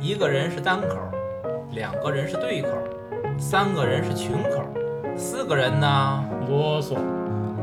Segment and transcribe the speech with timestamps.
[0.00, 0.98] 一个人是单口，
[1.70, 2.68] 两个人是对口，
[3.38, 4.62] 三个人是群口，
[5.16, 6.24] 四个人呢？
[6.48, 6.96] 啰嗦，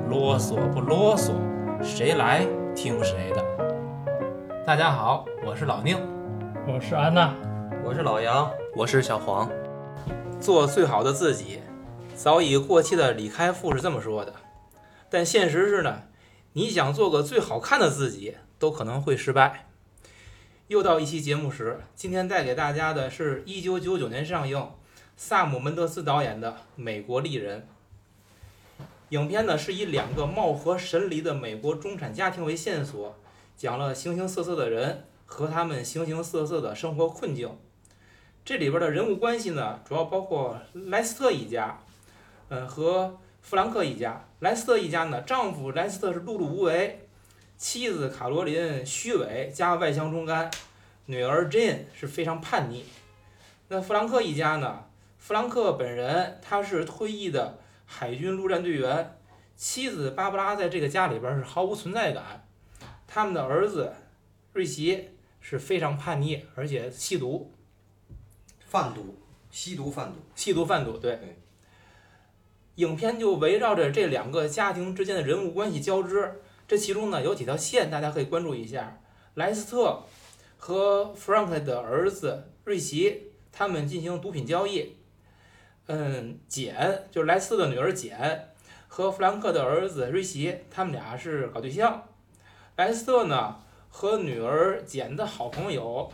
[0.09, 1.33] 啰嗦不啰嗦？
[1.83, 2.45] 谁来
[2.75, 3.43] 听谁的？
[4.65, 5.97] 大家好，我是老宁，
[6.65, 7.33] 我是安娜，
[7.83, 9.49] 我是老杨，我是小黄。
[10.39, 11.59] 做最好的自己，
[12.15, 14.33] 早已过气的李开复是这么说的。
[15.09, 16.03] 但现实是呢，
[16.53, 19.68] 你想做个最好看的自己，都可能会失败。
[20.69, 24.71] 又到一期节目时，今天带给大家的是一九九九年上映，
[25.17, 27.67] 萨姆·门德斯导演的《美国丽人》。
[29.09, 33.15] 影片呢是以两个貌合神离的美国中产家庭为线索，
[33.57, 37.49] 讲了形形色色的人和他们形形色色的生活困境。
[38.45, 41.79] 这里边的人物关系呢，主要包括莱斯特一家，
[42.49, 44.23] 嗯，和弗兰克一家。
[44.41, 47.08] 莱斯特一家呢，丈夫莱斯特是碌碌无为。
[47.59, 50.49] 妻子卡罗琳虚伪加外强中干，
[51.07, 52.85] 女儿 Jane 是非常叛逆。
[53.67, 54.85] 那弗兰克一家呢？
[55.17, 59.19] 弗兰克本人他是退役的海军陆战队员，
[59.57, 62.47] 妻子芭芭拉在这个家里边是毫无存在感。
[63.05, 63.93] 他们的儿子
[64.53, 65.09] 瑞奇
[65.41, 67.51] 是非常叛逆，而且吸毒、
[68.65, 69.19] 贩毒、
[69.51, 70.97] 吸毒、贩毒、吸毒贩毒。
[70.97, 71.37] 对，
[72.75, 76.41] 影片就围绕着这两个家庭之间的人物关系交织。
[76.69, 79.01] 这其中呢有几条线，大家可以关注一下。
[79.33, 80.03] 莱斯特
[80.55, 84.95] 和弗兰克的儿子瑞奇他们进行毒品交易。
[85.87, 88.49] 嗯，简就是莱斯特的女儿简
[88.87, 92.03] 和弗兰克的儿子瑞奇，他们俩是搞对象。
[92.75, 93.55] 莱斯特呢
[93.89, 96.13] 和女儿简的好朋友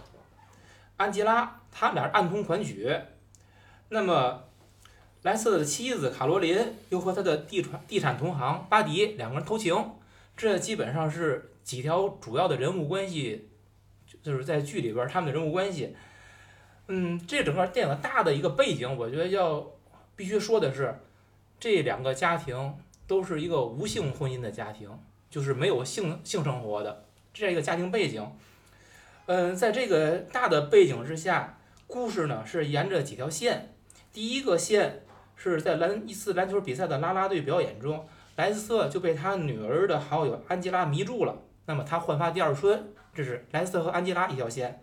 [0.95, 2.97] 安吉拉，他们俩暗通款曲。
[3.90, 4.45] 那么
[5.23, 9.75] 莱斯特的妻子卡罗琳又和他的地产地产同行巴迪两个人偷情。
[10.38, 13.50] 这基本上是几条主要的人物关系，
[14.22, 15.95] 就是在剧里边他们的人物关系。
[16.88, 19.72] 嗯，这整个电影大的一个背景，我觉得要
[20.16, 20.94] 必须说的是，
[21.59, 22.75] 这两个家庭
[23.07, 24.90] 都是一个无性婚姻的家庭，
[25.29, 28.29] 就是没有性性生活的这样一个家庭背景。
[29.25, 31.57] 嗯，在这个大的背景之下，
[31.88, 33.74] 故事呢是沿着几条线。
[34.13, 35.03] 第一个线
[35.35, 38.07] 是在篮一次篮球比赛的啦啦队表演中。
[38.35, 44.81] 莱斯特就被他女儿的好友安吉拉迷住了，那么他焕发第二春，这是莱斯特和安吉拉一条线。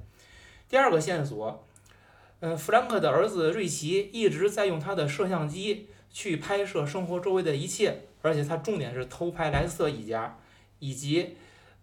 [0.68, 1.66] 第二个线索，
[2.40, 10.38] 嗯，弗兰克的儿子瑞奇一直在用他的摄像机去拍摄生活周围的一切，而且他重点是偷拍莱斯特一家
[10.78, 11.36] 以及，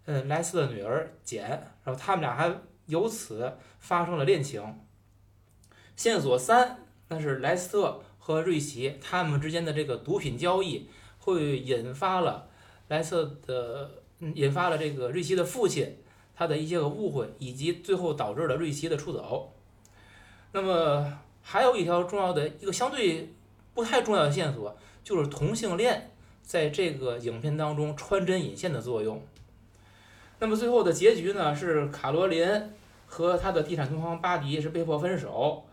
[0.06, 1.48] 嗯，莱斯特的女儿简，
[1.84, 2.52] 然后他们俩还
[2.86, 4.60] 由此发生了恋情。
[5.94, 6.78] 线索三，
[7.08, 10.88] 那是莱斯特和瑞奇他们之间的这个毒品交易。
[11.34, 12.48] 会引发了
[12.88, 13.90] 莱瑟的，
[14.34, 15.96] 引发了这个瑞奇的父亲
[16.34, 19.52] 他的一些个误会，以及最后导致了瑞奇的出走。
[20.52, 23.28] 那么还有一条重要的一个相对
[23.72, 26.10] 不太重要的线索，就是同性恋
[26.42, 29.22] 在这个影片当中穿针引线的作用。
[30.38, 32.48] 那么最后的结局呢，是卡罗琳
[33.06, 35.64] 和他的地产同行巴迪是被迫分手，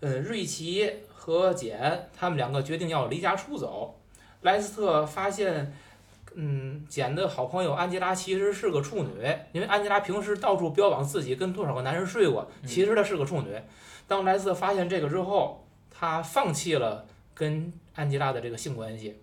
[0.00, 3.99] 嗯，瑞奇和简他们两个决定要离家出走。
[4.42, 5.72] 莱斯特发现，
[6.34, 9.10] 嗯，简的好朋友安吉拉其实是个处女，
[9.52, 13.54] 因为安吉拉平时到处标榜自己跟多少个男人睡过，其实她是个处女。
[14.08, 19.18] 当莱斯特发现这个之后，他放弃了跟安吉拉的这个性关系。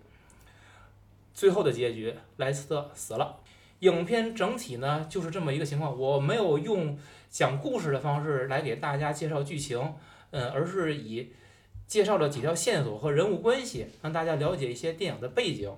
[1.34, 3.40] 最后的结局，莱斯特死了。
[3.80, 6.98] 影片整体呢就是这么一个情况，我没有用
[7.28, 9.94] 讲故事的方式来给大家介绍剧情，
[10.30, 11.32] 嗯，而是以。
[11.88, 15.74] 介绍了几条线索和人物关系，让大家了解一些电影的背景。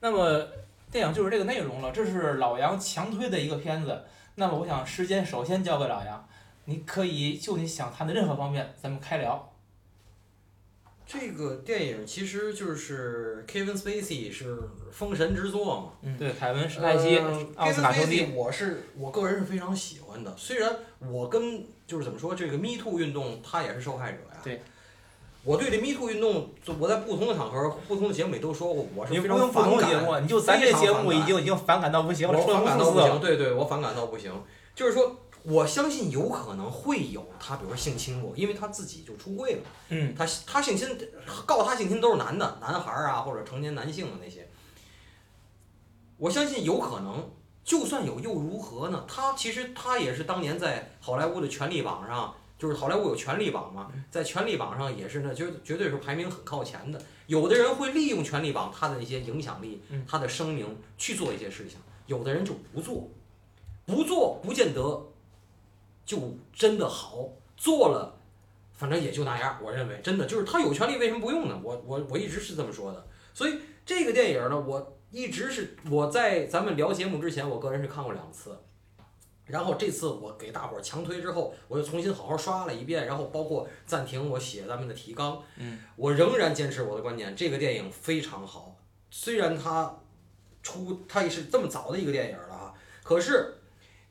[0.00, 0.48] 那么
[0.90, 4.04] 电影就是这个内容了，这是老杨强推的一个片子。
[4.36, 6.26] 那么我想时间首先交给老杨，
[6.66, 9.52] 你可以就你想谈的任何方面，咱们开聊。
[11.10, 14.58] 这个电影其实就是 Kevin Spacey 是
[14.92, 15.92] 封神之作嘛？
[16.02, 17.18] 嗯，对，凯文·史派西，
[17.56, 18.28] 奥斯卡兄弟。
[18.34, 20.70] 我是我个人是非常喜欢的，虽然
[21.10, 24.40] 我跟就是怎么说这个 Me Too 运动，他也是受害者呀。
[24.44, 24.60] 对。
[25.44, 29.72] 我对这 Me Too 运动，我在不同的场合、不同的节目里都说过，我是非常反感。
[29.72, 34.30] 不用节目，你就咱这节目已经已经反感到不行了，我反感到不行，对对，我反感到不行，
[34.74, 35.16] 就是说。
[35.48, 39.62] 我相信有可能会有他，比如说性侵过，因为他自己就出柜了。
[39.88, 40.86] 嗯，他他性侵
[41.46, 44.46] 告他性侵都是男的，男孩儿啊或者成年男性的那些。
[46.18, 47.30] 我相信有可能，
[47.64, 49.06] 就算有又如何呢？
[49.08, 57.00] 他其实他也是当年在好莱坞的权力榜上，就是好莱坞有权力榜嘛，在权力榜上也是呢，绝绝对是排名很靠前的。
[57.26, 63.08] 有的人会利用权力榜他的那些影响力，他的声明去做一些事情，有的人就不做。
[63.86, 65.06] 不做不见得
[66.08, 68.18] 就真的好，做了
[68.72, 69.58] 反正也就那样。
[69.62, 71.60] 我认为真的就是他有权利，为什么不用呢？
[71.62, 73.06] 我我我一直是这么说的。
[73.34, 78.58] 所以这个电影呢，我一直是我在咱们聊节目之前，我个人是看过两次。
[79.44, 88.76] 然后这次我给大伙儿强推之后，我又重新好好刷了一遍，然后包括暂停我写咱们的提纲，嗯，我仍然坚持我的观点，这个电影非常好。
[89.10, 90.00] 虽然它
[90.62, 93.57] 出它也是这么早的一个电影了啊，可是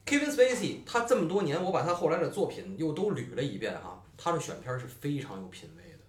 [0.07, 5.99] Kevin Spacey 他这么多年，我把他后来的作品又都捋了一遍哈、他的选片儿是非常有品位的，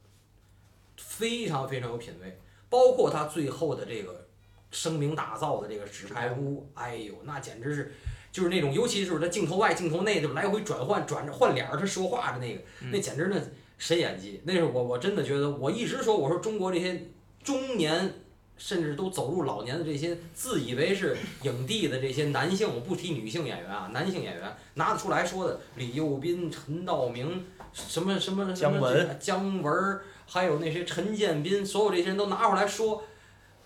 [0.97, 2.39] 非常非常有品位，
[2.71, 4.29] 包括他最后的这个
[4.71, 7.93] 声名打造的这个纸牌屋，哎呦，那简直是。
[8.31, 12.61] 就是那种，尤其是他镜头外、镜头内就来回转换、转着换脸儿，他说话的那个，
[12.93, 13.41] 那简直那
[13.79, 14.43] 神演技。
[14.45, 17.09] 那是我我真的觉得，我一直说，我说中国这些
[17.43, 18.13] 中年
[18.59, 33.05] 甚至都走入老年的这些自以为是影帝的这些男性，我不提女性演员啊，男性演员拿得出来说的，李幼斌、陈道明，什么什么什么姜文、姜文儿，还有那些陈建斌，所有这些人都拿出来说，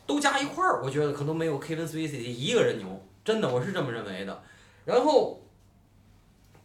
[0.07, 4.43] 都加一块儿，我觉得可能没有 Kevin Spacey 一个人牛，真的，我是这么认为的。
[4.85, 5.41] 然后，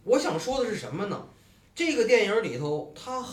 [0.04, 1.26] 我想说的是什么呢？
[1.74, 3.24] 这个电影里头，他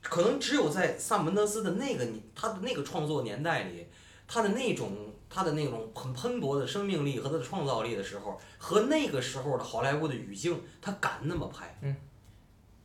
[0.00, 3.86] 可能只有在萨姆门德斯的那个年，他的那个创作年代里，
[4.32, 4.90] 他的那种
[5.28, 11.78] 他的那种很喷薄的生命力和他的创造力的时候，和那个时候的好莱坞的语境，他敢那么拍。
[11.82, 11.94] 嗯。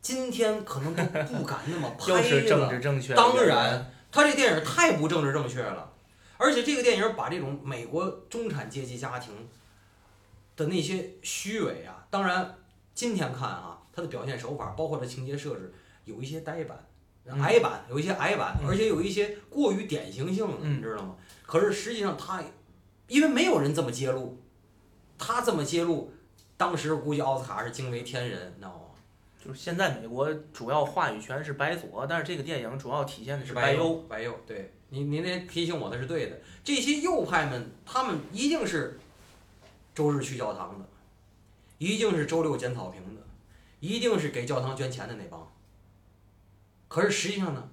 [0.02, 2.68] 今天可能都不敢那么拍 又是政了。
[2.68, 3.14] 治正确。
[3.14, 5.90] 当然，他这电影太不政治正确了，
[6.36, 9.32] 而且这个电影把这种美国中产阶级家庭
[10.54, 12.54] 的那些虚伪啊，当然
[12.94, 15.72] 今天看啊，他的表现手法，包括他情节设置，
[16.04, 16.87] 有一些呆板、嗯
[17.34, 21.16] 矮板，有一些矮板，嗯而且有一些过于典型性了，嗯你知道吗？
[21.44, 22.42] 可是实际上他，
[23.06, 24.38] 因为没有人这么揭露，
[25.18, 26.12] 他这么揭露，
[26.56, 28.84] 当时估计奥斯卡是惊为天人，你知道吗？
[29.44, 36.40] 就是现在美国主要话语权是白左，但是这个电影主要体现的是白右。，白右，对您您那提醒我的是对的。
[36.64, 38.98] 这些右派们，他们一定是
[39.94, 40.84] 周日去教堂的，
[41.78, 43.22] 一定是周六捡草坪的，
[43.80, 45.50] 一定是给教堂捐钱的那帮。
[46.88, 47.68] 可是实际上呢，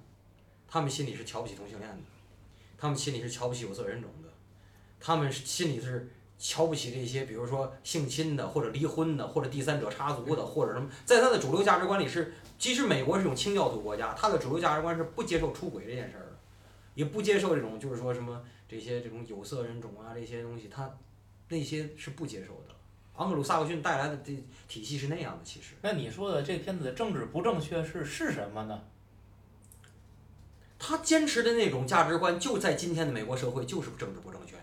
[0.68, 2.02] 他们心里是瞧不起同性恋的，
[2.78, 4.28] 他们心里是瞧不起有色人种的，
[5.00, 16.36] 他们心里是瞧不起这些，比如说性侵的，或者离婚的，或者第三者插足的，或者什么，在他的主流价值观里是，即使美国是一种清教徒国家，他的主流价值观是不接受出轨这件事儿的，
[16.94, 20.94] 也不接受这种就是说什么这些这种有色人种啊这些东西，他
[21.48, 22.74] 那些是不接受的。
[23.14, 28.78] 昂格鲁萨克逊带来的这体系是那样的，其实那你说的这片子的政治不正确是是什么呢？
[30.78, 34.56] 他坚持的那种价值观，就在今天的美国社会就是政治不正确，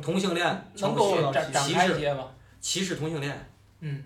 [0.00, 2.16] 同性恋能够歧视？
[2.60, 4.04] 歧视同性恋，嗯，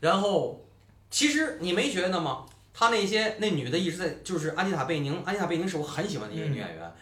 [0.00, 0.64] 然后
[1.10, 2.44] 其实你没觉得吗？
[2.74, 6.92] 他那些那女的一直在，就是安吉塔贝宁，安吉塔贝宁是我很喜欢的一个女演员，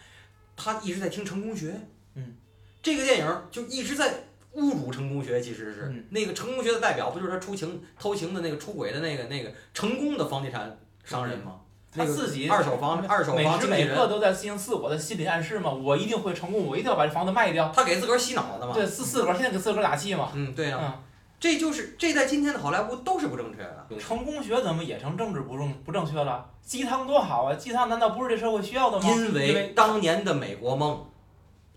[0.55, 1.75] 她一直在听成功学，
[2.13, 2.35] 嗯，
[2.81, 4.13] 这个电影就一直在
[4.53, 11.43] 侮辱成功学，其实是、嗯那个成功学的代表，不就是他出情偷情的那个出轨的那个那个成功的房地产商人吗？
[11.43, 11.64] 那个
[11.95, 17.71] 他自己二手房二手每时房经纪人，每刻都在进行自我的心理暗示嘛，我一定会成功，我一定要把这房子卖掉。
[17.75, 18.73] 他给自个儿洗脑的嘛。
[18.73, 20.29] 对，自自个儿现在给自个儿打气嘛。
[20.33, 20.93] 嗯，对呀、嗯，
[21.39, 23.99] 这就是这在今天的好莱坞都是不正确的。
[23.99, 26.45] 成功学怎么也成政治不正不正确了？
[26.61, 27.53] 鸡汤多好啊！
[27.53, 29.07] 鸡汤难道不是这社会需要的吗？
[29.07, 31.05] 因为当年的美国梦，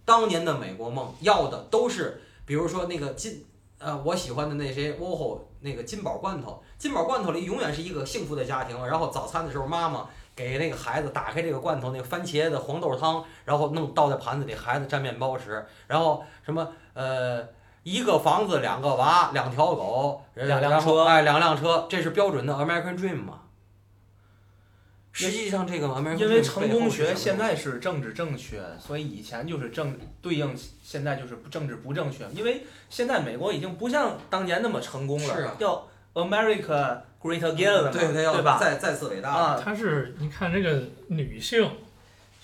[0.05, 3.45] 当年的美国梦要的都是，比如说那个金，
[3.79, 8.87] 呃，我喜欢的那些，哦吼那个金宝罐头，金宝罐头里永远是一个幸福的家庭。
[8.87, 15.67] 然后早餐的时候，妈妈给那个孩子打开这个罐头，那个番茄的黄豆汤，然后弄倒在盘子里，孩子蘸面包吃。
[15.87, 17.47] 然后什么呃。
[17.85, 23.41] 一个房子，两个娃，两条狗，两辆车哎，两辆车，这是标准的 American Dream 嘛？
[25.27, 32.25] 实际上，这个 American 因为成功学现在是政治正确，所以以前就是正对应，现在就是政治不正确。
[32.33, 38.59] 因为现在美国已经不像当年那么成功了，是啊要 America Great Again 了嘛，对吧？
[38.61, 39.31] 再再次伟大。
[39.31, 41.69] 啊，她是你看这个女性，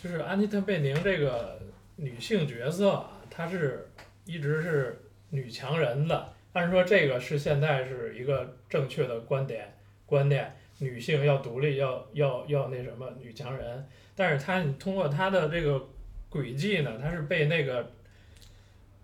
[0.02, 1.60] 就是安妮特贝宁这个
[1.96, 3.88] 女性角色啊，她是
[4.24, 5.00] 一直是
[5.30, 6.32] 女强人的。
[6.54, 9.76] 按说这个是现在是一个正确的观点
[10.06, 13.86] 观念，女性要独立，要要要那什么女强人。
[14.14, 15.88] 但是她你通过她的这个
[16.28, 17.92] 轨迹呢，她是被那个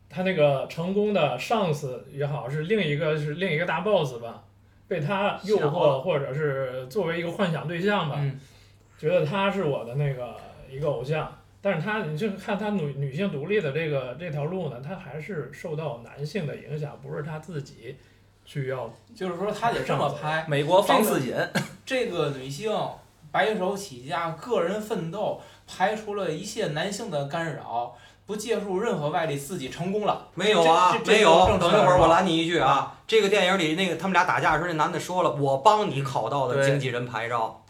[0.09, 4.45] 她那个成功的上司也好，是另一个是另一个大 boss 吧，
[4.89, 8.41] 被他诱惑，或者是作为一个幻想对象吧，嗯，
[8.99, 10.37] 觉得他是我的那个
[10.71, 11.37] 一个偶像。
[11.63, 17.97] 但是她，你就看她女女性独立的这个这条路呢，她还是受到男性的影响，不是她自己
[18.45, 21.35] 需要就是说他得这么拍，美国防私隐，
[21.87, 22.73] 这个女性
[23.31, 30.27] 白手起家，个人奋斗，排除了一切男性的干扰，不借助任何外力，自己成功了。
[30.35, 31.59] 没有啊没有。
[31.59, 37.63] 等一会儿我拦你一句啊，这个电影里那个他们俩打架的时候，那男的说了，我帮你考到的经纪人牌照。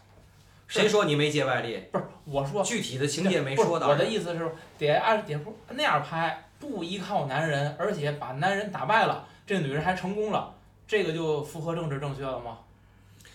[0.67, 1.83] 谁说你没借外力？
[1.91, 3.89] 不是我说具体的情节没说到。
[3.89, 4.49] 我的意思是，
[4.79, 10.55] 得按得不那样拍，不依靠男人，而且把男人打败了，这女人还成功了，
[10.91, 12.59] 这个就符合政治正确了吗？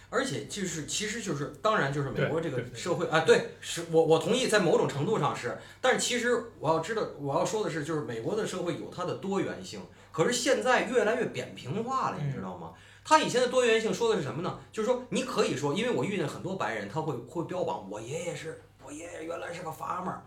[0.09, 9.79] 而且就是，其实就是，当然就是美国这个社会啊，对，是我我同意，在某种程度上是，但是其实我要知道，我要说的是，就是美国的社会有它的多元性，
[10.11, 12.73] 可是现在越来越扁平化了，你知道吗？
[13.05, 14.59] 它以前的多元性说的是什么呢？
[14.73, 20.17] 就是说你可以说，因为我遇见很多白人，他会会标榜我爷爷是，我爷爷原来是个 farmer，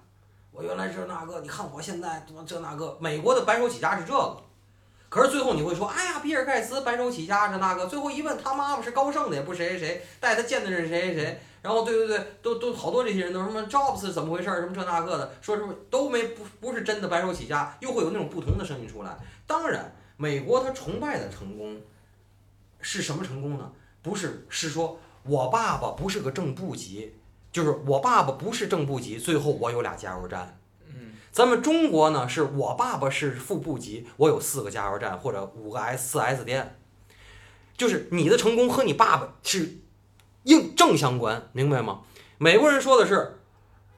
[0.50, 4.48] 我原来是那个，你看我现在怎么这那个，美国的白手起家是这个。
[5.09, 19.17] 可是最后你会说，哎呀，比尔盖茨白手起家这那个，最后一问他妈妈是高盛的，也不谁谁谁，带他见的是谁谁谁，然后对对对，都都好多这些人都什么 Jobs 怎么回事儿，什么这那个的，说什么都没不不是真的白手起家，又会有那种不同的声音出来。
[19.47, 21.81] 当然，美国他崇拜的成功
[22.81, 23.73] 是什么成功呢？
[24.03, 27.15] 不是是说我爸爸不是个正部级，
[27.50, 30.58] 就是我爸爸不是正部级，最后我有俩加油站。
[31.30, 36.78] 咱们中国呢，是我爸爸是副部级，我有四个加油站或者五个 S 四 S 店，
[37.76, 39.78] 就是你的成功和你爸爸是
[40.44, 42.00] 硬正相关，明白吗？
[42.38, 43.38] 美国人说的是，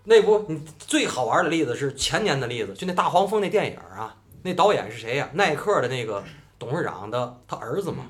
[0.04, 6.22] 那不你最好玩的例子是前年的例子，就那大黄蜂那电影啊，那导演是谁呀、耐克的那个
[6.58, 8.06] 董事长的他儿子嘛。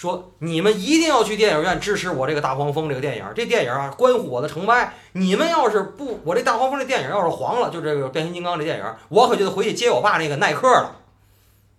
[0.00, 4.94] 说你们一定要去电影院支持我这个大黄蜂这个电影，这电影啊关乎我的成败。
[5.12, 11.02] 你们要是不，我这大黄蜂这电影要是黄了，就这个变形金刚这电影，我可就得回去接我爸那个耐克了。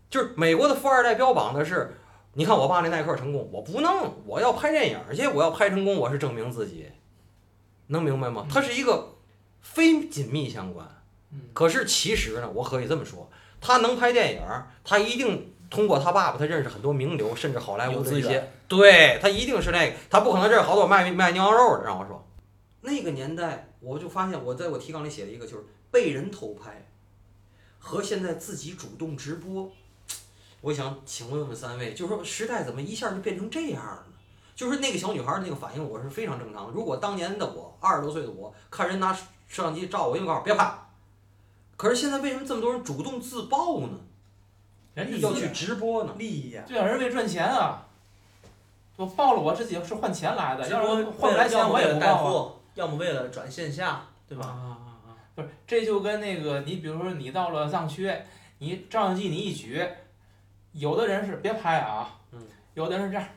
[0.07, 1.97] 就是美国的富二代标榜的是，
[2.33, 6.91] 你看我爸那耐克成功，我不弄，我要拍电影去，我要拍成功，我是证明自己，
[7.87, 8.45] 能明白吗？
[8.47, 9.15] 它是一个
[9.61, 10.85] 非紧密相关。
[11.33, 13.27] 嗯可是其实呢，我可以这么说，
[13.59, 14.41] 他能拍电影，
[14.83, 21.85] 他一定通过他爸爸，他认识很多名流，甚至好莱坞资的一些，对他一定是那个，他不可能认识好多卖卖牛羊肉的。
[21.85, 22.27] 让我说，
[22.81, 26.85] 那个年代我就发现，我在我提纲里写了一个，就是被人偷拍
[27.79, 29.71] 和现在自己主动直播。
[30.59, 34.13] 我想请问问三位，就是说时代怎么一下就变成这样了呢？
[34.53, 36.67] 就是那个小女孩的那个反应，我是非常正常。
[36.67, 36.73] 的。
[36.73, 40.71] 如果当年的我，二十多岁的我，看人拿摄像机照我，应该告诉别拍。
[41.77, 43.97] 可是现在为什么这么多人主动自曝呢？
[44.93, 46.13] 人家要去直播呢？
[46.17, 47.87] 利益呀，对啊，人为赚钱啊！
[48.97, 52.53] 我报了我自己是换钱来的，要是换不来钱我也不报啊。
[52.75, 54.45] 要么为了转线下，对吧？
[54.45, 54.77] 啊
[55.33, 58.13] 不是，这就跟那个你比如说你到了藏区，
[58.57, 59.81] 你照相机你一举，
[60.73, 62.39] 有的人是别拍啊，嗯，
[62.73, 63.27] 有的人是这样，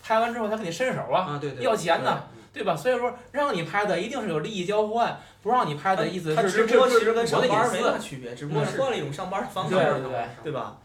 [0.00, 2.37] 拍完之后他给你伸手啊，啊，对对，要钱呢对。
[2.52, 2.74] 对吧？
[2.76, 10.78] 所以说让你拍的一定是有利益交换，不让你拍的意思他是直播其实跟上班的隐私没啥区别，只不过嗯是换了一种上班的方式，对对对对吧？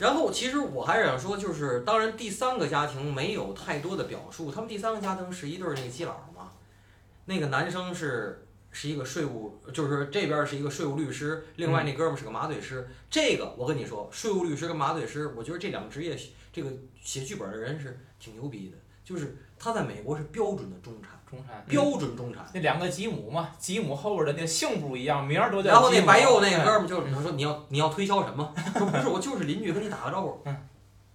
[0.00, 6.50] 然后其实我还是想说，就是当然第三个家庭没有太多的表述，他们第三个家庭是一对儿那个基佬嘛，
[7.26, 12.88] 那个男生是是一个税务，就是这边是一个税务律师，另外那哥们儿是个麻醉师。
[13.08, 16.18] 这个我跟你说，税务律师跟麻醉师，我觉得这两个职业，
[16.52, 16.68] 这个
[17.00, 21.62] 写剧本的人是挺牛逼的，就是他在美国是标准的中产，中产。
[21.68, 22.44] 标准中产。
[22.54, 28.52] 那两个吉姆嘛，吉姆后边的那个姓不一样，名儿都叫然后那白右那哥们儿就是他说你要你要推销什么？
[28.76, 30.40] 说不是，我就是邻居跟你打个招呼。
[30.46, 30.56] 嗯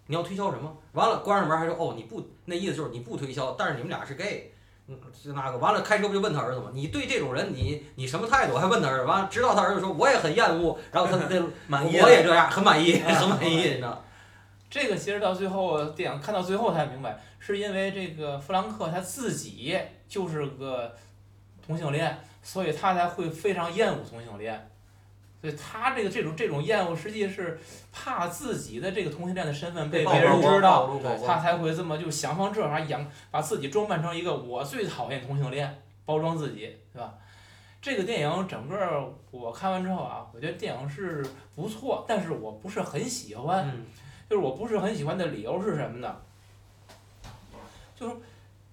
[0.08, 0.75] 你要推销什么？
[0.93, 4.51] 完了关上门还说哦你不那意思就是你不推销，但是你们俩是 gay。
[4.88, 6.72] 嗯，是那个完了，开车不就问他儿子吗？
[6.74, 8.58] 你对这种人你你什么态度？
[8.58, 14.03] 还问他儿子，完了直到他儿子说我也很厌恶，然后他那 满意我也这样，很满意，很满意，你知道？
[14.70, 20.96] 这个其实到最后电影看到最后才明白，是因为这个弗兰克他自己就是个
[21.66, 24.70] 同性恋，所以他才会非常厌恶同性恋。
[25.42, 27.58] 所以他这个这种这种厌恶，实际是
[27.94, 37.14] 怕自己的这个同性恋的身份被别人知道，他才会这么就想方设法养，把自己装扮成一个我最讨厌同性恋，包装自己，对吧？
[37.82, 43.66] 这个电影整个我看完之后啊，我觉得电影是不错，但是我不是很喜欢。
[43.66, 43.86] 嗯
[44.30, 46.16] 就是我不是很喜欢的理由是什么呢？
[47.96, 48.16] 就是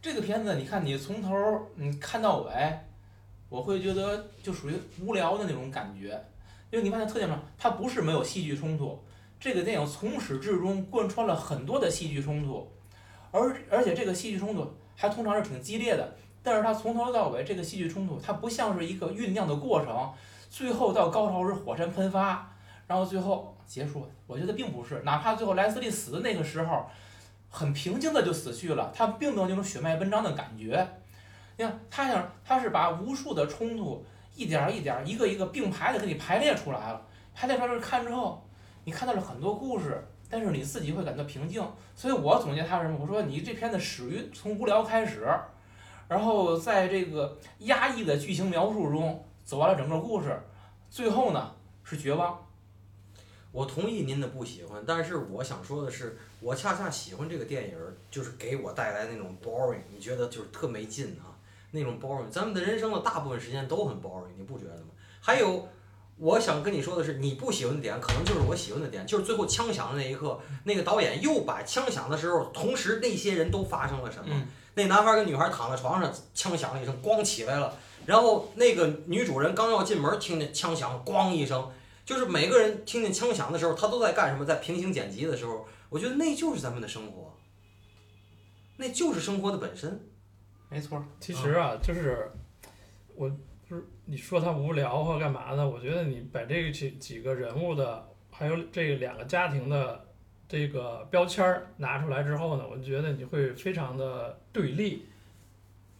[0.03, 1.33] 这个片子，你看你从头
[1.75, 2.79] 你看到尾，
[3.49, 6.23] 我会觉得就属于无聊的那种感觉。
[6.71, 9.03] 因为你发现特点上，它不是没有戏剧冲突，
[9.41, 12.71] 这个电影从始至终贯穿了很多的戏剧冲突，
[13.31, 16.15] 而而且这个戏剧冲突还通常是挺激烈的。
[16.43, 20.13] 但是它从头到尾这个戏剧冲突，它不像是一个酝酿的过程，
[20.51, 22.53] 最后到高潮时火山喷发，
[22.87, 24.07] 然后最后结束。
[24.27, 26.87] 我觉得并不是，哪怕最后莱斯利死的那个时候，
[27.51, 30.87] 很平静的就死去了，他并没有那种血脉奔张的感觉。
[31.57, 34.05] 你看，他想他是把无数的冲突
[34.35, 37.03] 一点一点、一个一个并排的给你排列出来了，
[37.35, 38.47] 排列出来之后看之后，
[38.85, 41.67] 你看到了很多故事，但是你自己会感到平静。
[41.95, 42.99] 所以我总结他是什么？
[43.01, 45.27] 我说你这片子始于从无聊开始，
[46.09, 50.39] 然后在这个压抑的剧情描述中走完了整个故事，
[50.91, 52.46] 最后呢是绝望。
[53.57, 61.33] 我同意您的不喜欢，但是我想说的是，我恰恰喜欢这个电影儿，就是给我带来那种 boring，你觉得就是特没劲啊，
[61.71, 62.29] 那种 boring。
[62.29, 64.89] 咱们的人生的大部分时间都很 boring，你不觉得吗？
[65.23, 65.67] 还有，
[66.19, 74.27] 我想跟你说的是，你不喜欢的点，可能就是我喜欢的点，就是最后枪响的那一刻，那个导演又把枪响的时候，同时那些人都发生了什么？
[74.35, 77.75] 嗯那男孩跟女孩躺在床上，枪响了一声，咣起来了。
[78.05, 81.67] 然后那个女主人刚要进门，听见枪响，咣一声，
[82.07, 84.45] 就是每个人听见枪响的时候，他都在干什么？
[84.45, 87.37] 在平行剪辑的时候，我觉得那就是咱们的生活，
[88.77, 90.01] 那就是生活的本身。
[90.69, 92.31] 没错，其实啊，就是
[93.17, 93.29] 我
[93.69, 95.69] 不是你说他无聊或干嘛的？
[95.69, 100.07] 我觉得你把这个几几个人物的，还有这个两个家庭的
[100.49, 105.07] 这个标签儿拿出来之后呢，我觉得你会非常的对立。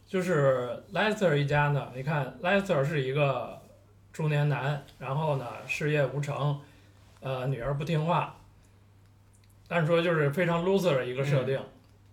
[0.07, 3.56] 就是莱斯特一家呢，你看莱斯特是一个
[4.17, 6.59] 中年男，然后呢事业无成，
[7.21, 8.35] 呃女儿不听话，
[9.69, 11.61] 按说就是非常 loser 的一个设定。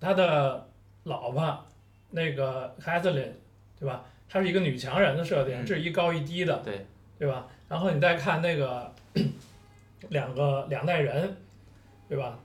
[0.01, 0.67] 他的
[1.03, 1.65] 老婆
[2.10, 3.24] 那个凯瑟琳，
[3.79, 4.03] 对吧？
[4.27, 6.86] 她是一个女强人的设定，嗯这是一高一低的，对
[7.17, 7.48] 对吧？
[7.69, 8.93] 然后你再看那个
[10.10, 11.38] 两个两代人，
[12.10, 12.38] 对吧？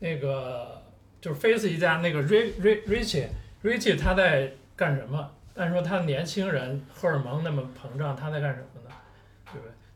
[0.00, 0.82] 那个
[1.18, 3.28] 就是 Face 一家那个 Rich Rich Richie
[3.62, 5.30] Richie 他在干什么？
[5.54, 8.66] 按说他年轻人荷尔蒙那么膨胀，他在干什么？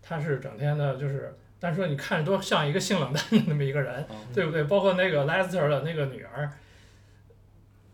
[0.03, 4.65] 他是整天的，就是，但是说你看着多像一个性冷淡的那么一个人，对不对？
[4.65, 6.51] 包括那个 Lester 的那个女儿，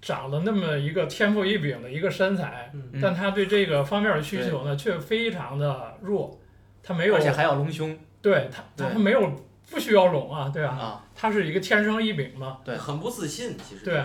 [0.01, 6.41] 长得那么一个天赋异禀的一个身材，嗯但他对这个方面的需求呢，却非常的弱。
[6.83, 9.31] 他没有，而且还要隆胸对她，对她没有
[9.71, 12.61] 不需要隆啊，对啊，啊，她是一个天生异禀嘛。
[12.65, 14.03] 对很不自信，其实对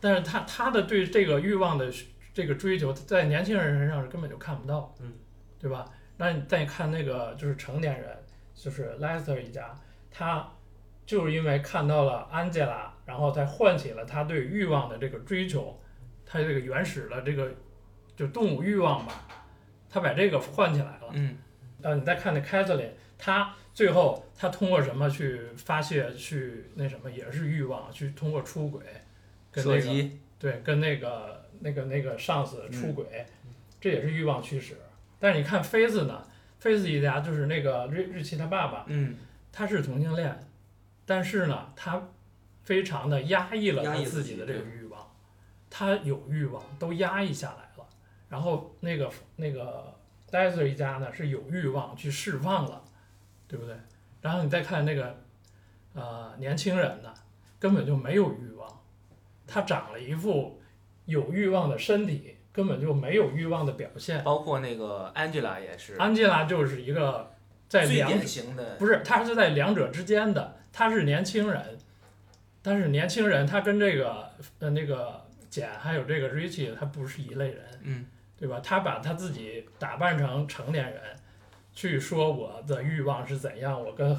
[0.00, 1.88] 但是他他的对这个欲望的
[2.32, 5.12] 这个追求，在年轻人身上是根本就看不到，嗯，
[5.60, 5.86] 对吧？
[6.16, 8.16] 那你再看那个就是成年人，
[8.54, 9.74] 就是 Lester 一家，
[10.10, 10.48] 他
[11.04, 15.80] 就是因为看到了 Angela，然后才唤起了他对欲望的这个追求，
[16.24, 17.52] 他这个原始的这个
[18.16, 19.26] 就动物欲望吧，
[19.90, 21.08] 他把这个唤起来了。
[21.10, 21.36] 嗯，
[21.82, 28.82] 呃，你再看那凯瑟琳，她最后她通过什么去发泄，去那什么，也是欲望，去通过出轨，
[29.50, 33.26] 跟那个，对，跟那个那个那个上司出嗯轨，
[33.80, 34.76] 这也是欲望驱使。
[35.24, 36.22] 但是你看菲子呢，
[36.58, 39.16] 菲子一家就是那个瑞瑞奇他爸爸，嗯，
[39.50, 40.38] 他是同性恋，
[41.06, 42.10] 但是呢，他
[42.62, 45.10] 非常的压抑了他自己的这个欲望，
[45.70, 47.88] 他有欲望都压抑下来了。
[48.28, 49.98] 然后那个那个
[50.30, 52.84] 戴斯一家呢是有欲望去释放了，
[53.48, 53.74] 对不对？
[54.20, 55.24] 然后你再看那个
[55.94, 57.14] 呃年轻人呢，
[57.58, 58.68] 根本就没有欲望，
[59.46, 60.60] 他长了一副
[61.06, 64.24] 有欲望的身体，根本就没有欲望的表现。
[64.24, 67.34] 包括那个 Angela 也是，Angela 就是一个
[67.68, 71.76] 在最两典型的，不是，他是在两者之间的，他是年轻人，
[72.62, 78.06] 但是年轻人他跟这个呃那个简还有这个 Richie 他不是一类人，嗯，
[78.38, 78.60] 对吧？
[78.62, 81.00] 他把他自己打扮成成年人，
[81.74, 84.16] 去说我的欲望是怎样，我跟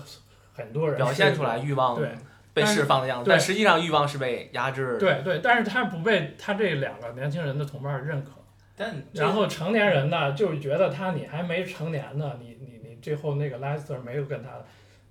[0.53, 2.11] 很多人表现出来欲望对
[2.55, 4.99] 被释放的样子，但实际上欲望是被压制的。
[4.99, 8.31] 对对，但是他不被他这两个年轻人的同伴认可。
[8.75, 14.49] 但然后成年人呢，就是觉得他你还没成年呢，你你你最后那个 Lester 没有跟他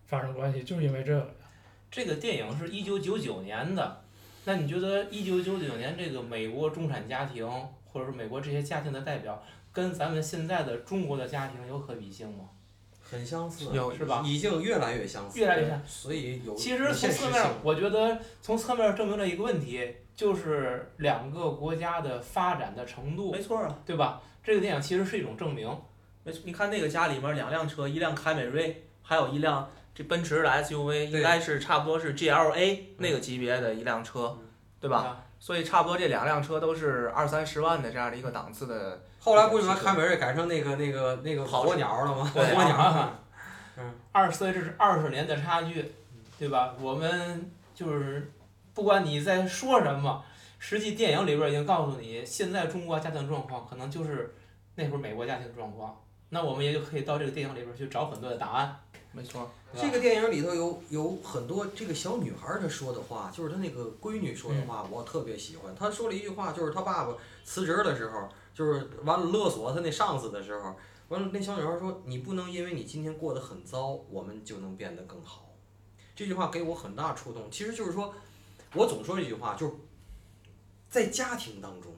[0.06, 1.34] 发生关系，就是因为这个。
[1.90, 4.02] 这个电影是一九九九年的，
[4.46, 7.48] 那你觉得一九九九年这个美国中产家庭，
[7.86, 9.40] 或者说美国这些家庭的代表，
[9.72, 12.46] 跟咱们现在的中国的家庭有可比性吗？
[13.14, 24.20] 很相似，有是吧已经越来越相似，越来越像，所以有其实从侧面，我觉得从侧面证明了一个问题，就是两个国家的发展的程度没，错啊，对吧？
[24.42, 25.68] 这个电影其实是一种证明。
[26.24, 26.42] 没错。
[26.44, 34.36] 你看那个家里面两辆车，一辆凯美瑞，还有一辆这奔驰的 SUV，应该是差不多是 GLA 那个级别的一辆车，
[34.80, 35.02] 对吧？
[35.02, 35.24] 吧？
[35.38, 39.02] 所以差不多这两辆车都是二三十万的这样的一个档次的。
[39.24, 42.30] 后来不就把凯美瑞改成那个那个那个跑火鸟了吗？
[42.34, 43.10] 火对鸟，
[43.78, 45.92] 嗯，二十岁这是二十年的差距，
[46.38, 46.74] 对吧？
[46.78, 48.30] 我们就是
[48.74, 50.22] 不管你在说什么，
[50.58, 54.34] 实际电影里边已经告诉你，现在中国家庭状况可能就是
[54.74, 55.98] 那会儿美国家庭状况。
[56.28, 58.78] 那我们也就可以到这个电影里边去找很多的答案。
[59.12, 65.74] 没错，这个电影里头有有很多这个小女孩儿她说的话，就是她那个闺女说的话，我特别喜欢。
[65.74, 70.74] 她说了一句话，就是她爸爸辞职的时候，就是完了勒索他那上司的时候，
[71.08, 75.50] 完了那小女孩说：“你不能因为你今天过得很糟，我们就能变得更好。”
[76.14, 77.50] 这句话给我很大触动。
[77.50, 78.14] 其实就是说，
[78.74, 79.72] 我总说这句话，就是
[80.88, 81.92] 在家庭当中，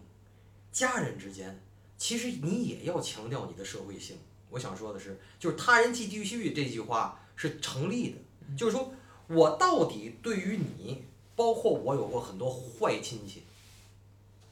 [0.72, 1.62] 家人之间，
[1.98, 4.16] 其实你也要强调你的社会性。
[4.48, 8.16] 我想说的是，就是他人即地狱这句话是成立的。
[8.56, 8.92] 就是说
[9.28, 13.42] 我到底对于你，包括我有过很多坏亲戚，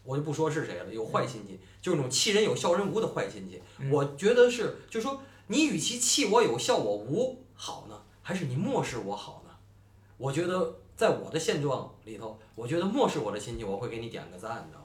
[0.05, 3.61] 我就不说是谁了，有坏亲戚，就是那种气人有笑人无的坏亲戚。
[3.79, 9.51] 嗯我觉得是，就是说你与其气我有笑我无好呢，还是你漠视我好呢？
[10.19, 14.79] 我觉得在我的现状里头，我觉得漠视我的亲戚，我会给你点个赞的。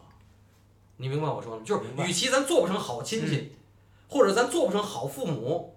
[0.98, 1.64] 你明白我说的吗？
[1.66, 3.54] 就是与其咱做不成好亲戚，
[4.10, 5.76] 或者咱做不成好父母，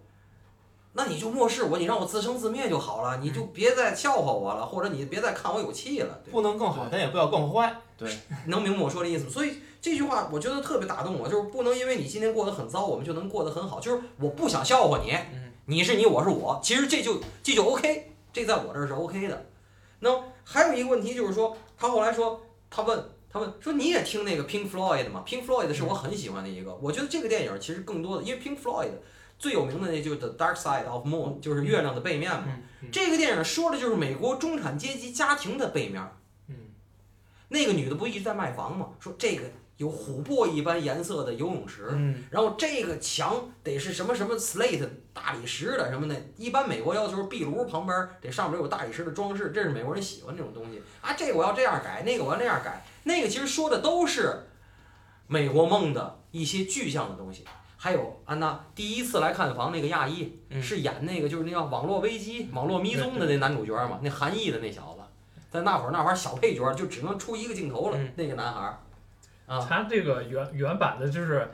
[0.94, 6.20] 那你就漠视我，你让我自生自灭就好了，你就别再笑话我了，或者你别再看我有气了。
[6.24, 7.74] 对不能更好，但也不要更坏。
[7.96, 8.11] 对
[8.46, 9.31] 能明白我说的意思吗？
[9.31, 13.81] 所以这句话我觉得特别打动我，就是不能因为你今天过得很糟，我们就能过得很好。
[13.81, 19.46] 就是我不想笑话你，嗯你是你，我是我，其实这就这就 OK，这在我这儿是 OK 的。
[20.00, 20.11] 那
[20.44, 23.02] 还有一个问题就是说，他后来说，他问
[23.33, 28.90] 他问说你也听那个 Pink Floyd 吗？Pink Floyd 是我很喜欢的一个，我觉得这个电影其实更多的，因为 Pink Floyd
[29.42, 32.46] 最有名的那就是 The Dark Side of Moon，就是月亮的背面嘛。
[32.92, 36.00] 这个电影说的就是美国中产阶级家庭的背面。
[36.46, 36.55] 嗯，
[37.48, 38.90] 那个女的不一直在卖房吗？
[39.00, 39.42] 说这个
[39.78, 46.14] 有琥珀一般颜色的游泳池，嗯，然后这个墙得是什么什么 slate 大理石的什么的。
[46.37, 51.14] 一般美国要求壁炉旁边得上面有大理石的装饰，这是美国人喜欢这种东西啊。
[51.14, 54.44] 这个我要这样改，那个我要那样改，那个其实说的都是
[55.26, 57.44] 美国梦的一些具象的东西。
[57.83, 65.01] 还有安娜第一次来看房那个亚裔，嗯是演那个就是那叫网络危机、网络迷踪的那男主角嘛，那韩裔的那小子，
[65.51, 68.79] 在那会儿那会儿小配角就只能出一个镜头了，嗯那个男孩儿
[69.47, 71.51] 啊，他这个原原版的就是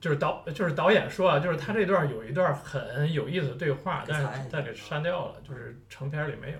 [0.00, 6.58] 就是导就是导演说啊，就是他这段有一段很有意思的对话，但是给裁但给删掉了，就是成片里没有。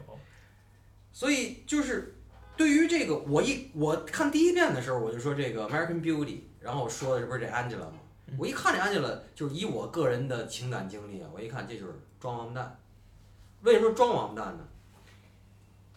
[1.10, 2.14] 所以就是
[2.56, 7.94] 对于这个，我一我看第一遍的时候，我就说这个 American Beauty，然后我说的是不是这 Angela 嘛？
[8.38, 12.78] 我一看这 Angela，就是以我个人的情感经历啊，我一看这就是装王八蛋。
[13.62, 14.64] 为什么装王八蛋呢？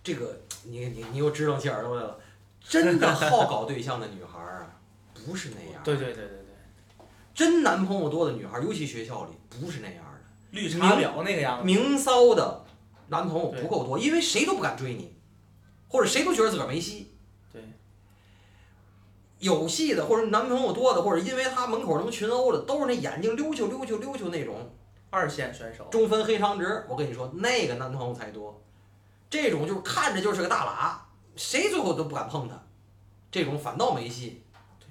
[0.04, 2.20] 这个你你你又支棱起耳朵来了，
[2.60, 4.76] 真的好搞对象的女孩儿啊，
[5.14, 5.82] 不是那样。
[5.84, 10.12] 对对对对对，真男朋友多的女孩儿，尤其学校里不是那样的。
[10.52, 12.66] 绿茶婊那个样子，明骚的
[13.08, 15.16] 男朋友不够多，因为谁都不敢追你，
[15.88, 17.13] 或者谁都觉得自个儿没戏。
[19.44, 24.56] 对，有戏的或者男朋友多的，或者因为他门口能群殴的，都是那眼睛溜球溜球溜球那种
[25.10, 26.86] 二线选手，中分黑长直。
[26.88, 28.60] 我跟你说，那个男朋友才多。
[29.30, 30.96] 这种就是看着就是个大喇，
[31.36, 32.56] 谁最后都不敢碰他，
[33.32, 34.44] 这种反倒没戏。
[34.80, 34.88] 对，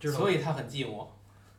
[0.00, 0.18] 知道？
[0.18, 1.06] 所以他很寂寞。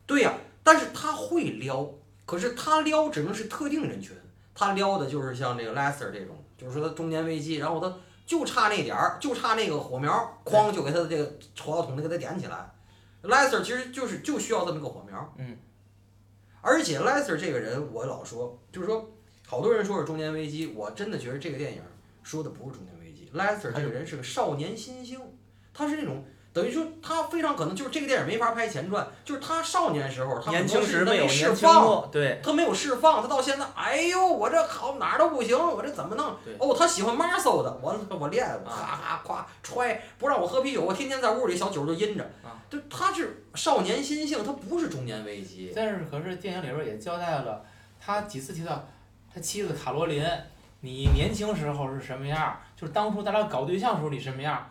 [0.06, 1.88] 对呀、但是他会撩，
[2.26, 4.16] 可是他撩只能是特定人群，
[4.54, 7.94] 他撩的就是像这个 Lester 这种，就是说他中年危机，然后他
[8.30, 11.24] 就差那点儿，就差那个火苗，哐就给他的这个
[11.60, 12.70] 火药桶里给他点起来。
[13.24, 15.58] Lester 其实就是就需要这么个火苗，嗯，
[16.60, 19.10] 而且 Lester 这个人，我老说，就是说，
[19.48, 21.82] 好多人说是中年危机，我真的觉得这个电影
[22.22, 25.20] 说的不是中年危机，Lester 这个人是个少年新星，
[25.74, 26.24] 他是那种。
[26.52, 36.52] 等于说，他非常可能就是这个电影没法拍前传，就是他少年时候，他年轻时没有释放，对他没有释放，他到现在，哎呦，我这好哪儿都不行，我这怎么弄对？
[36.58, 42.58] 哦，他喜欢 muscle 的，我我练，我咔咔夸揣，不让我喝啤酒，我天天在屋里小酒就阴着啊。
[42.68, 45.72] 就他是少年心性，他不是中年危机。
[45.74, 47.64] 但是可是电影里边也交代了，
[48.00, 48.84] 他几次提到
[49.32, 50.24] 他妻子卡罗琳，
[50.80, 52.56] 你年轻时候是什么样？
[52.76, 54.66] 就是当初咱俩搞对象时候你什么样儿？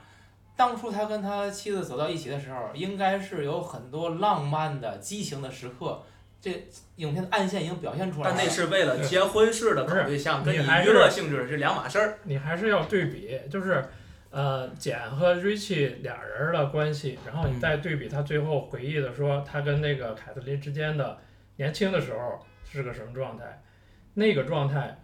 [0.59, 6.03] 当初他跟他妻子走到一起的时候，应该是有很多浪漫的、激情的时刻。
[6.41, 6.51] 这
[6.97, 8.35] 影片的暗线已经表现出来了。
[8.35, 12.19] 但那是为了结婚式的搞对象，跟你娱乐性质是两码事儿。
[12.23, 13.81] 你还是要对比，就是，
[14.31, 21.17] 呃，简和 Richie 俩人的关系，然后你再对比他最后回忆的说他跟那个凯瑟琳之间的
[21.55, 22.37] 年轻的时候
[22.69, 23.61] 是个什么状态，
[24.13, 24.99] 那个状态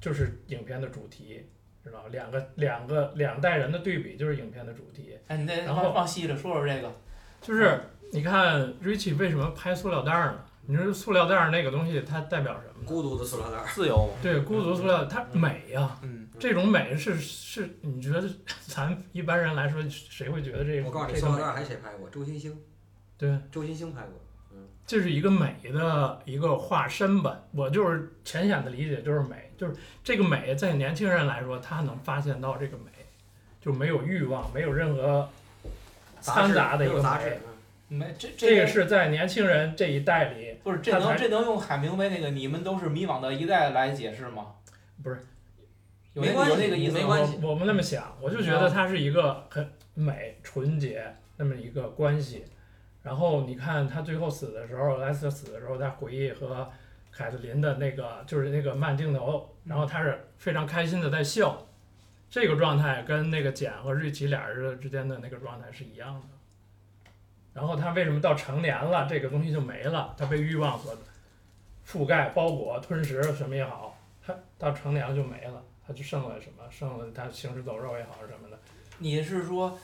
[0.00, 1.46] 就是影片的主题，
[1.88, 2.06] 知道？
[2.08, 6.92] 两个两个两代人的对比就是影片的主题，哎，你再然后往往细了说说这个。
[7.40, 7.80] 就是
[8.12, 10.44] 你看 Richie 为什么拍塑料袋儿呢？
[10.66, 12.84] 你说塑料袋儿那个东西它代表什么呢？
[12.84, 18.28] 孤独的塑料袋儿，自由，对，孤独塑料，它美呀、嗯，这种美是是，你觉得
[18.66, 20.86] 咱一般人来说，谁会觉得这个？
[20.86, 22.10] 我告诉你，这个美塑料袋儿还谁拍过？
[22.10, 22.54] 周星星，
[23.16, 24.20] 对，周星星拍过。
[24.52, 27.40] 嗯，这是一个美的一个化身吧。
[27.52, 32.90] 我就是浅显的理解就是美，就是这个美在年轻人来说，他能发现到这个美，
[33.60, 35.28] 就没有欲望，没有任何
[36.22, 37.00] 掺杂的一个美。
[37.00, 37.38] 没有杂质。
[37.90, 44.48] 没这这个个是在年轻人这一代里，不是这他能这能用海明威那个“你们都是迷惘的一代”来解释吗？
[45.02, 45.26] 不是，
[46.12, 51.02] 有那没关系有那个意思没关系我我们那么想，我就觉得它是一个很美、纯洁
[51.38, 52.44] 那么一个关系。
[53.02, 56.70] 然后你看他最后死的时候，莱斯特死的时候，他回忆和
[57.18, 61.66] 凯瑟琳的那个就是那个慢镜头，然后他是非常开心的在笑，
[62.30, 67.10] 这个状态跟那个简和瑞奇俩人之间的那个状态是一样的。
[67.52, 70.14] 然后他为什么到成年了，这个东西就没了？
[70.16, 70.96] 他被欲望所
[71.84, 76.62] 覆盖、包裹、吞噬，什么也好，他到成年了就没了，他就剩了什么？
[76.70, 78.56] 剩了他行尸走肉也好什么的。
[78.98, 79.76] 你是说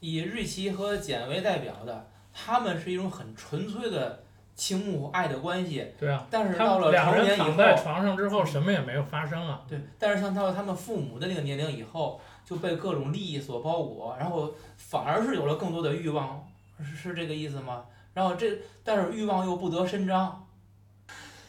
[0.00, 4.24] 以瑞奇和简为代表的，他们是一种很纯粹的
[4.56, 9.62] 情母爱的关系，对啊，但是到了成年以躺在后，床上之后，什么也没有发生啊。
[9.68, 17.84] 对，但是像到了他们父母的那个年龄以后，就被各种利益所包裹，然后反而是有了更多的欲望，是是这个意思吗？
[18.14, 20.48] 然后这但是欲望又不得伸张，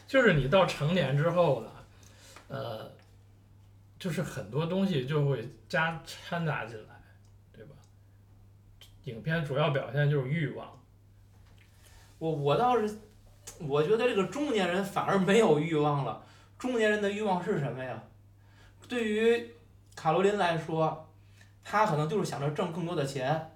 [0.06, 1.70] 就是你到成年之后呢，
[2.48, 2.90] 呃，
[3.98, 6.94] 就是很多东西就会加掺杂进来，
[7.56, 7.74] 对吧？
[9.04, 10.77] 影片主要表现就是欲望，
[12.18, 12.98] 我我倒是，
[13.60, 16.22] 我觉得这个中年人反而没有欲望了。
[16.58, 18.02] 中年人的欲望是什么呀？
[18.88, 19.50] 对于
[19.94, 21.08] 卡罗琳来说，
[21.62, 23.52] 她可能就是想着挣更多的钱，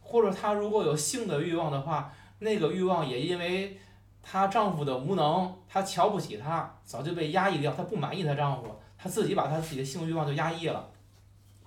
[0.00, 3.80] 或者她如果有性的欲望的话，那个欲望也因为
[4.22, 10.88] 她丈夫的无能，她瞧不起他，早就被压抑掉，她不满意她丈夫，她自己把她自己的性欲望就压抑了。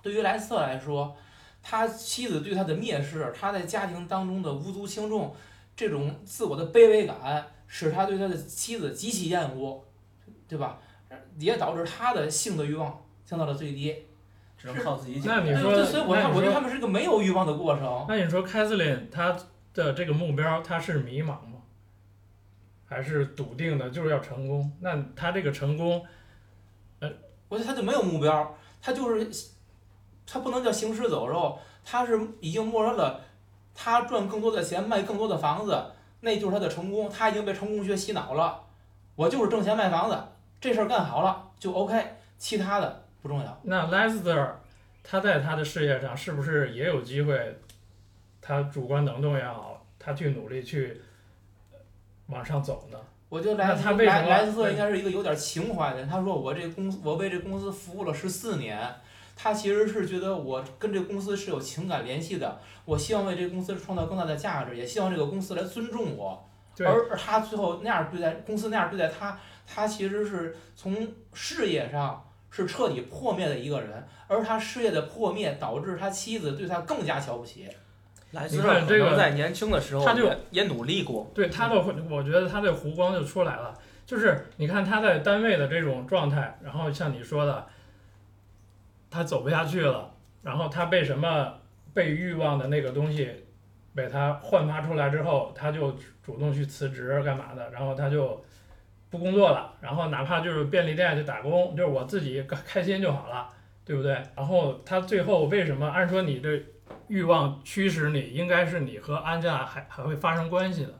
[0.00, 1.14] 对于莱斯特来说，
[1.62, 5.32] 他妻子对他的蔑视，他在家庭当中的无足轻重，
[5.76, 9.84] 这种自我的卑微感，使他对他的妻子极其厌恶，
[10.46, 10.78] 对吧？
[11.38, 14.06] 也导致他的性的欲望降到了最低。
[14.56, 15.28] 只能靠自己解决。
[15.28, 18.06] 那你说哎所以我我觉得他们是一个没有欲望的过程。
[18.08, 19.36] 那你说凯瑟琳她
[19.74, 21.62] 的这个目标，她是迷茫吗？
[22.86, 24.70] 还是笃定的就是要成功？
[24.78, 26.06] 那她这个成功，
[27.00, 27.10] 呃
[27.48, 29.28] 我觉得她就没有目标，她就是
[30.24, 33.20] 她不能叫行尸走肉，她是已经默认了，
[33.74, 35.82] 他赚更多的钱，卖更多的房子，
[36.20, 37.08] 那就是他的成功。
[37.08, 38.62] 他已经被成功学洗脑了，
[39.16, 40.18] 我就是挣钱卖房子，
[40.60, 42.04] 这事儿干好了就 OK，
[42.38, 43.60] 其他的不重要。
[43.62, 44.60] 那莱斯特
[45.02, 47.58] 他在他的事业上是不是也有机会？
[48.40, 51.00] 他主观能动也好，他去努力去
[51.72, 51.78] 呃
[52.26, 52.98] 往上走呢？
[53.28, 56.08] 我觉得莱那他为什么莱莱斯特应该是一个有点情怀的人。
[56.08, 58.78] 他说我这公司我为这公司服务了十四年，
[59.42, 62.60] 他其实是觉得我跟这个公司是有情感联系的。
[62.84, 66.48] 我希望为这个公司创造更大的价值，也希望这个公司来尊重我。
[66.76, 77.66] 对而而他最后那样对待公司那样对待他，他其实是从事业上是彻底破灭的一个人，而他事业的破灭导致他妻子对他更加瞧不起。
[78.30, 81.74] 莱斯你看这个在年轻的时候他就也也努力过，对他的，
[82.08, 83.76] 我觉得他这弧光就出来了。
[84.06, 87.66] 就是你看他在单位的这种状态，然后像你说的，
[89.12, 90.10] 他走不下去了，
[90.42, 91.52] 然后他被什么
[91.92, 93.30] 被欲望的那个东西
[93.94, 98.42] 被他焕发出来之后，他就主动去辞职干嘛的，然后他就
[99.10, 103.46] 不工作了，然后哪怕就是便利店去打工，就是我自己开心就好了，
[103.84, 104.12] 对不对？
[104.34, 106.58] 然后他最后为什么按说你的
[107.08, 110.94] 欲望驱使你，应该是你和安吉拉还还会发生关系的。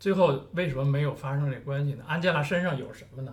[0.00, 2.04] 最后为什么没有发生这关系呢？
[2.08, 3.32] 安吉拉身上有什么呢？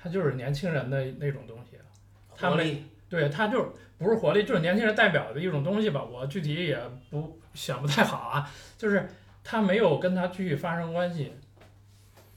[0.00, 1.76] 他就是年轻人的那种东西，
[2.36, 6.02] 他们，对他就是不是活力，就是年轻人代表的一种东西吧。
[6.02, 6.78] 我具体也
[7.10, 9.08] 不想不太好啊，就是
[9.42, 11.32] 他没有跟他继续发生关系，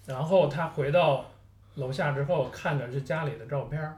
[0.05, 1.29] 然后他回到
[1.75, 3.97] 楼下之后，看着是家里的照片儿，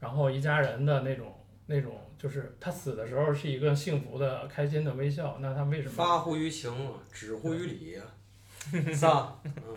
[0.00, 1.34] 然后一家人的那种
[1.66, 5.36] 那种，就是他死的时候是一个幸福的、开心的微笑。
[5.40, 6.72] 那他为什么发乎于情，
[7.12, 8.02] 止乎于礼呀，
[8.72, 9.38] 是吧？
[9.44, 9.76] 嗯，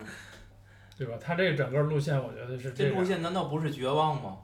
[0.96, 1.14] 对吧？
[1.20, 4.38] 他这个整个路线，我觉得是这样路线难道不是绝望吗？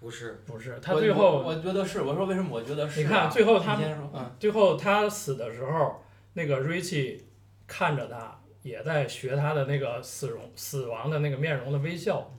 [0.00, 2.02] 不是，不是他最后，我觉得是。
[2.02, 3.02] 我说为什么我觉得是、啊？
[3.02, 3.78] 你看最后他
[4.12, 6.02] 嗯，最后他死的时候，
[6.34, 7.20] 那个 Richie
[7.66, 12.30] 看着他，也在学他的那个死容死亡的那个面容的微笑。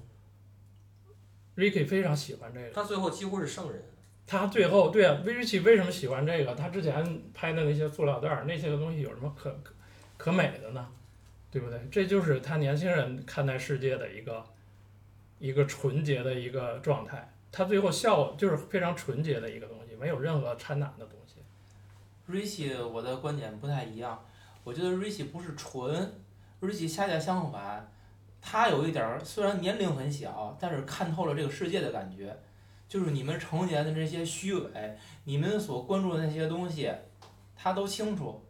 [1.56, 3.82] Ricky 非常喜欢这个，他最后几乎是圣人。
[4.28, 6.54] 他最后对啊，Richie 为什么喜欢这个？
[6.54, 9.74] 他之前拍的那些塑料袋儿那些个东西有什么可可
[10.18, 10.88] 可美的呢？
[11.50, 11.80] 对不对？
[11.90, 14.44] 这就是他年轻人看待世界的一个
[15.40, 17.32] 一个纯洁的一个状态。
[17.56, 21.36] 他最后笑就是非常纯洁的一个东西，没有任何掺杂的东西。
[22.26, 24.22] 瑞奇，我的观点不太一样。
[24.66, 26.14] 我觉得瑞奇不是纯
[26.60, 27.90] 瑞奇恰恰相反，
[28.42, 32.38] 他有一点儿虽然年龄很小，但是看透了这个世界的感觉，
[32.90, 36.92] 就是你们成年的这些虚伪，你们所关注的那些东西，
[37.56, 38.44] 他都清楚，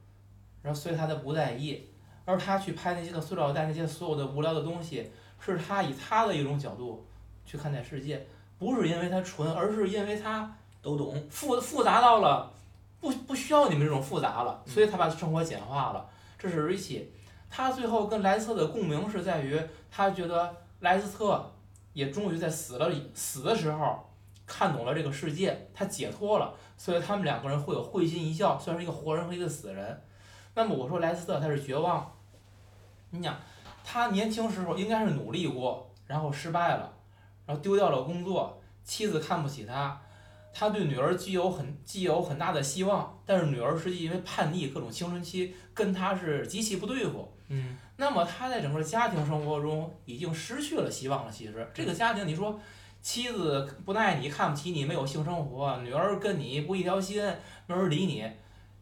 [0.64, 1.88] 然后所以他才不在意。
[2.26, 7.06] 而他去拍那些个塑料袋那些所有的无聊的东西，是他以他的一种角度
[7.46, 8.26] 去看待世界，
[8.58, 11.16] 不是因为他纯，而是因为他都懂。
[11.30, 12.52] 复复杂到了
[13.00, 16.10] 不不需要你们这种复杂了，所以他把生活简化了。
[16.38, 17.12] 这是瑞奇，
[17.50, 19.60] 他最后跟莱斯特的共鸣是在于，
[19.92, 21.52] 他觉得莱斯特
[21.94, 24.10] 也终于在死了死的时候
[24.46, 30.02] 看懂了这个世界，他解脱了，所以他们两个人会有会心一笑，虽然是一个活人和一个死人。
[30.54, 32.14] 那么我说莱斯特他是绝望，
[33.10, 33.36] 你想
[33.84, 36.94] 他年轻时候应该是努力过，然后失败了，
[37.46, 40.02] 然后丢掉了工作，妻子看不起他。
[40.58, 47.30] 他对女儿既有很既有很大的希望，但是女儿实际因为叛逆，各种青春期跟他是极其不对付。
[47.50, 51.32] 嗯，那么他在整个家庭生活中已经失去了希望了。
[51.32, 52.58] 其实这个家庭，你说
[53.02, 57.22] 妻子不爱你，看不起你，没有性生活，女儿跟你不一条心，
[57.68, 58.26] 没人理你。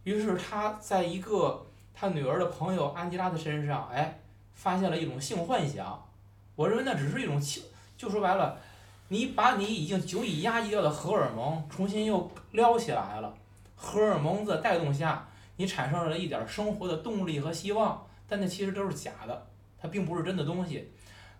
[0.03, 4.19] 于是他在一个他女儿的朋友安吉拉的身上，哎，
[4.53, 6.07] 发现了一种性幻想。
[6.55, 7.63] 我认为那只是一种情，
[7.97, 8.57] 就说白了。
[9.09, 13.31] 你把你已经久已压抑掉的荷尔蒙重新又撩起来了，
[13.75, 15.27] 荷尔蒙的带动下，
[15.57, 19.45] 你产生了一点生活的动力和希望，但那其实都是假的，
[19.79, 20.89] 它并不是真的东西。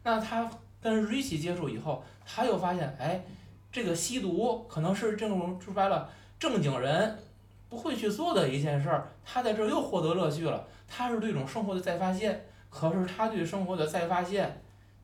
[0.04, 0.48] 那他
[0.82, 3.24] 跟瑞奇接触以后，他又发现，哎，
[3.72, 7.18] 这个吸毒可能是这种说白了正经人
[7.70, 10.68] 不会去做的一件事儿，他在这儿又获得乐趣了。
[10.88, 14.62] 他是对一种生活的再发现，可是他对生活的再发现，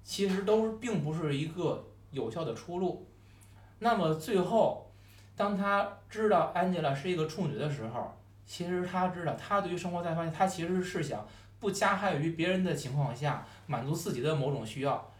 [0.10, 1.86] 其实都并不是一个。
[2.12, 3.06] 有效的出路。
[3.78, 4.89] 那么最后，
[5.36, 8.12] 当他知道 Angela 是一个处女的时候，
[8.48, 11.24] 其实他知道，他对于生活在发现，他其实是想
[11.60, 15.12] 不加害于别人的情况下满足自己的某种需要。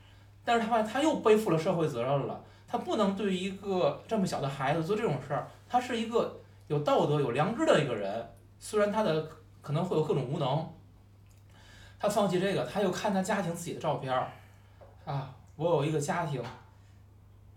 [0.43, 5.47] 但是他发现他又背负了社会责任了，他不能对一个这么小的孩子做这种事儿。
[5.69, 9.30] 他是一个有道德、有良知的一个人，虽然他的
[9.62, 10.67] 可能会有各种无能，
[11.99, 14.28] 他放弃这个，他又看他家庭自己的照片儿，
[15.10, 16.39] 啊，我有一个家庭。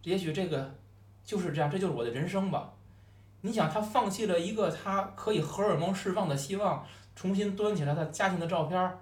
[0.05, 0.75] 也许这个
[1.23, 2.73] 就是这样，这就是我的人生吧。
[3.43, 6.83] 你想，他放弃了一个他可以荷尔蒙释放的希望，
[7.15, 8.99] 重新端起来他家庭的照片，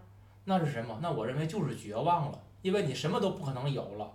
[0.47, 0.99] 那是什么？
[1.01, 4.11] 那我认为就是绝望了，因为你什么都不可能有了。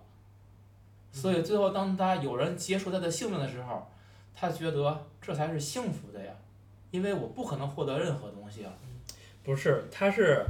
[1.10, 3.88] 所以最后，当他有人结束他的性命的时候，
[4.34, 6.30] 他觉得这才是幸福的呀，
[6.90, 8.72] 因为我不可能获得任何东西啊。
[9.42, 10.44] 不是，他是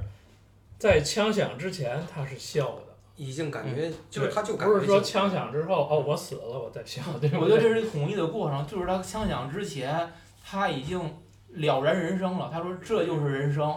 [0.77, 2.86] 在枪响之前他是笑的。
[3.17, 10.13] 已经感觉就是他就不是说枪响之后哦，我死了，我再笑，对我觉得这是统一的过程，就是他枪响之前
[10.45, 11.01] 他已经
[11.49, 12.51] 了然人生了。
[12.53, 13.75] 他说这就是人生，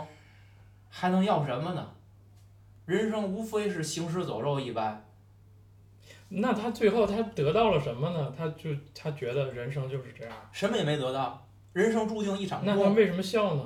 [0.89, 1.89] 还能要什么呢？
[2.85, 5.05] 人生无非是行尸走肉一般。
[6.27, 8.33] 那他最后他得到了什么呢？
[8.37, 12.67] 他就他觉得人生就是这样，什么也没得到，人生注定一场空。
[12.67, 13.63] 那他为什么笑呢？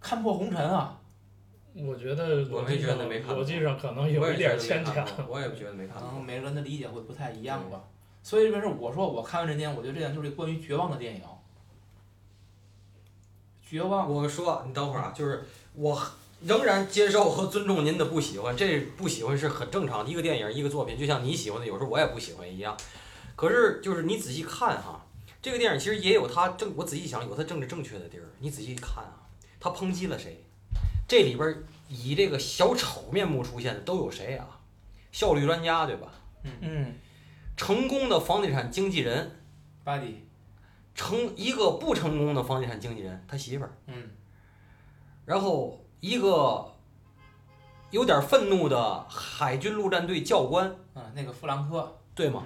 [0.00, 0.97] 看破红尘啊。
[1.74, 5.06] 我觉得我没觉得没看，逻辑上可能有一点牵强。
[5.28, 5.98] 我也不觉得没看。
[5.98, 7.82] 可能每个人的理解会不太一样吧。
[8.22, 11.22] 所以，这边是我说我看完这电影，我觉得这电影就是关于绝望的电影。
[13.62, 14.12] 绝望。
[14.12, 16.00] 我说，你等会儿啊，就是我
[16.42, 20.10] 仍然接受和尊重您的不喜欢，这不喜欢是很正常的。
[20.10, 22.76] 一个电影，一个作品，就像你喜欢的，有时候我也不喜欢一样。
[23.36, 25.06] 可是，就是你仔细看哈，
[25.40, 28.24] 这个电影其实也有它正，我仔细想，有它政治正确的地儿。
[28.40, 29.22] 你仔细看啊，
[29.60, 30.42] 它抨击了谁？
[31.08, 34.60] 这里边以这个小丑面目出现的都有谁啊？
[35.10, 36.12] 效率专家对吧？
[36.44, 36.94] 嗯嗯
[37.56, 39.40] 成功的房地产经纪人，
[39.82, 40.24] 巴迪，
[40.94, 43.72] 成一个不成功的房地产经纪人，他媳妇儿。
[43.86, 44.10] 嗯。
[45.24, 46.72] 然后一个
[47.90, 50.70] 有点愤怒的海军陆战队教官。
[50.94, 52.44] 啊，那个弗兰克，对吗？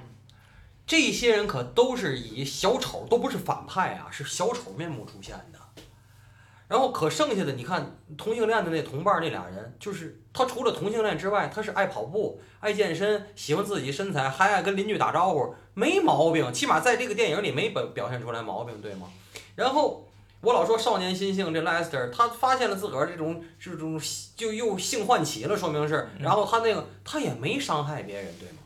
[0.87, 5.59] 这些人可都是以小丑，都不是反派啊，是小丑面目出现的。
[6.73, 16.51] 然后可剩下的你看同性恋的那同伴那俩人，就是他除了同性恋之外，他是爱跑步、爱健身、喜欢自己身材，还爱跟邻居打招呼，没毛病。
[16.51, 19.07] 起码在这个电影里没表表现出来毛病，对吗？
[19.55, 20.09] 然后
[20.41, 24.01] 我老说少年心性，这 Lester 他发现了自个儿这种这种
[24.35, 26.09] 就又性唤起了，说明是。
[26.21, 28.59] 然后他那个他也没伤害别人，对吗？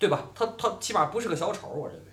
[0.00, 0.28] 对吧？
[0.34, 2.07] 他他起码不是个小丑，我认为。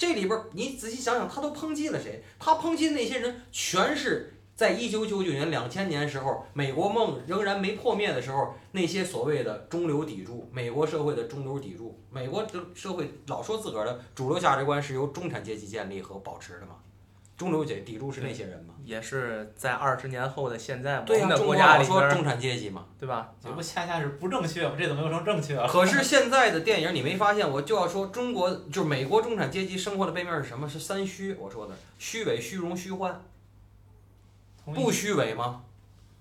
[0.00, 2.24] 这里边你仔细想想，他都抨击了谁？
[2.38, 12.00] 他抨击的那些人，全是在一九九九年、两千年时候，美国梦仍然没破灭的时候，那些所谓的中流砥柱，美国社会的中流砥柱。
[12.10, 16.76] 美国的社会老说自个儿的主流价值观是由中产阶级建立和保持的嘛？
[17.40, 18.74] 中流砥砥柱是那些人嘛。
[18.84, 22.84] 也是在二十年后的现在，我对呀、们的国中国老家里，说中产阶级嘛。
[22.98, 23.32] 对吧？
[23.42, 24.74] 这不恰恰是不正确吗？
[24.78, 25.66] 这怎么又成正确了？
[25.72, 30.68] 可是现在的电影你没发现，我就要说中国就是美国中产阶级生活的背面是什么？
[30.68, 31.34] 是三虚。
[31.40, 33.22] 我说的虚伪、虚荣、虚幻，
[34.74, 35.62] 不虚伪吗？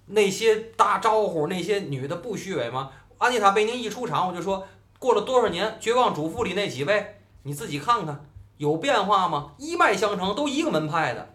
[0.06, 2.92] 那些打招呼那些女的不虚伪吗？
[3.18, 4.66] 安妮塔·贝宁一出场，我就说
[4.98, 8.26] 过了多少年，《绝望主妇》里那几位，你自己看看
[8.60, 9.54] 有变化吗？
[9.58, 11.30] 一脉相承，都一个门派的，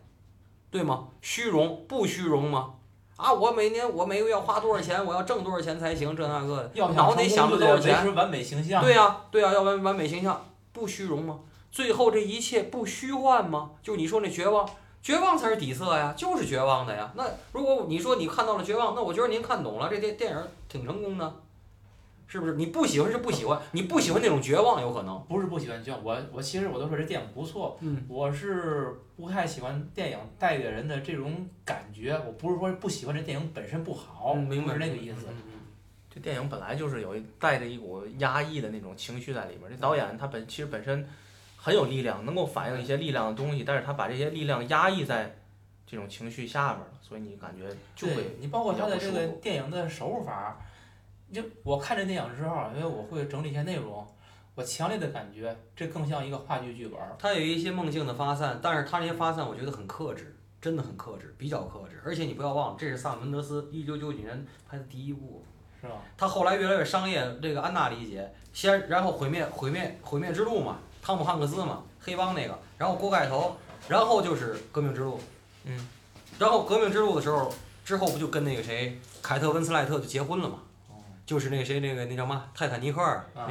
[0.70, 1.08] 对吗？
[1.22, 2.74] 虚荣不虚荣吗？
[3.16, 8.14] 啊，我每年我每个月要花多少钱，我要挣多少钱才行，这那个的，要想脑得维着多少钱？
[8.14, 8.82] 完美形象。
[8.82, 10.44] 对呀、对呀、要完完美形象，
[10.74, 11.38] 不虚荣吗？
[11.72, 13.70] 最后这一切不虚幻吗？
[13.82, 14.68] 就你说那绝望，
[15.02, 17.10] 绝望才是底色呀，就是绝望的呀。
[17.16, 21.34] 那如果你说你看到了绝望，那我觉得您看懂了，这电电影挺成功的，
[22.26, 22.54] 是不是？
[22.54, 25.22] 你不喜欢是不喜欢，你不喜欢那种绝望有可能。
[25.28, 35.26] 不是不喜欢剧，我我其实我都说这电影不错，嗯，我是不太喜欢电影带给人的这种感觉，我不是说不喜欢这电影本身不好，嗯明白不是那个意思。
[35.28, 35.52] 嗯
[36.14, 39.74] 这电影本来就是有一带着一股压抑的那种情绪在里边儿。
[39.74, 41.04] 这导演他本其实本身
[41.56, 45.36] 很有力量，能够反映一些力量的东西，但是他把这些力量压抑在
[45.84, 50.56] 这种情绪下边了，所以你感觉就会对你包括他的这个电影的手法，
[51.34, 54.06] 就我看这电影之后，因为我会整理一些内容，
[54.54, 57.16] 我强烈的感觉这更像一个话剧剧本儿。
[57.18, 62.00] 他有一些梦境的发散，但是他这些发散我觉得很克制，真的很克制，比较克制。
[62.04, 65.44] 而且你不要忘了，这是萨门德斯一九九九年拍的第一部。
[65.80, 65.96] 是吧？
[66.16, 73.54] 他后来越来越商业，这个安娜理解，先然后毁灭毁灭毁灭之路嘛，汤姆汉克斯嘛，黑帮那个，然后锅盖头，
[73.86, 75.20] 然后就是革命之路，
[75.64, 75.86] 嗯，
[76.38, 77.52] 然后革命之路的时候，
[77.84, 80.60] 之后不就跟那个谁凯特温斯莱特就结婚了嘛，
[81.26, 83.00] 就是那个谁那个那叫嘛泰坦尼克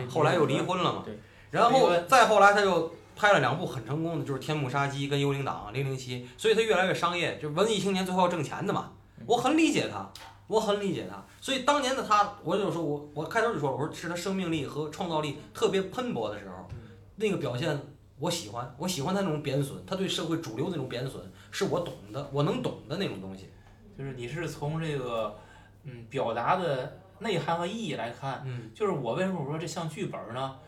[0.09, 1.17] 后来又离婚了嘛，对，
[1.51, 8.91] 然后再后来他又拍了两部很成功的，就是《天幕杀机》跟《幽灵党》零零七，所以他越来越商业，就文艺青年最后要挣钱的嘛。
[9.25, 10.11] 我很理解他，
[10.47, 11.23] 我很理解他。
[11.39, 16.67] 所以当年的他，我就说我我开头就说了，我说是他生命力和创造力特别喷薄的时候，
[17.15, 17.79] 那个表现
[18.19, 21.21] 我喜欢，我喜欢他那种贬损，他对社会主流那种贬损
[21.51, 23.49] 是我懂的，我能懂的那种东西。
[23.97, 25.37] 就是你是从这个
[25.83, 28.69] 嗯表达的内涵和意义来看，嗯。
[28.75, 30.59] 就是我为什么我说这像剧本儿呢？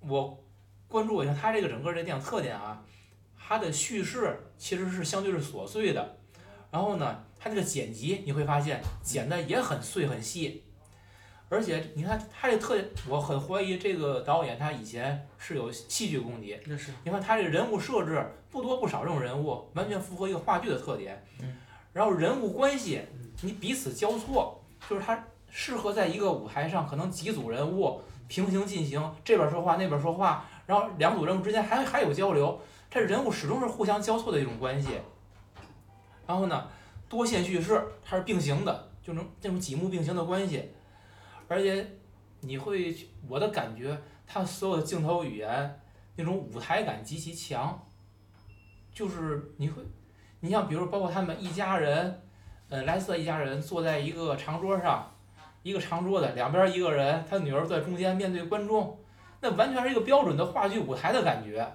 [0.00, 0.44] 我
[0.86, 2.84] 关注一下它这个整个这电影特点啊，
[3.36, 6.18] 它的叙事其实是相对是琐碎的，
[6.70, 10.62] 然后呢，它这个剪辑你会发现剪的也很碎很细，
[11.48, 16.92] 而且你看它这特点，我很怀疑这个导演他以前是有戏剧功底，那是。
[17.02, 21.20] 你看他这人物设置不多不少，这种人物完全符合一个话剧的特点。
[21.40, 21.56] 嗯。
[21.92, 23.00] 然后人物关系
[23.42, 34.98] 你彼此交错，就是他适合在一个舞台上，可能几组人物平行进行，这边说话那边说话，然后两组人物之间还还有交流，这人物始终是互相交错的一种关系。
[36.26, 36.68] 然后呢，
[37.08, 40.70] 多线叙事它是并行的，就能这种几幕并行的关系，
[41.46, 41.86] 而且
[42.40, 42.94] 你会
[43.28, 45.80] 我的感觉，他所有的镜头语言
[46.16, 47.80] 那种舞台感极其强，
[48.92, 49.80] 就是你会，
[50.40, 52.22] 你像比如包括他们一家人，
[52.68, 55.08] 呃，莱斯一家人坐在一个长桌上，
[55.66, 58.96] 一个长桌的两边一个人，他女儿在中间面对观众，
[59.40, 61.68] 那完全是一个标准的话剧舞台的感觉，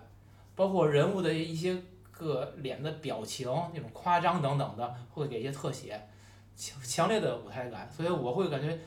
[0.56, 1.76] 包括人物的一些
[2.10, 6.08] 个脸的表情那种夸张等等的，会给一些特写，
[6.56, 8.80] 强强烈的舞台感，所以我会感觉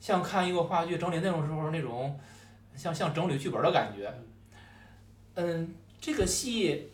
[0.00, 2.18] 像看一个话剧整理内容时候那种，
[2.74, 4.10] 像像整理剧本的感觉。
[5.34, 6.92] 嗯，这个戏，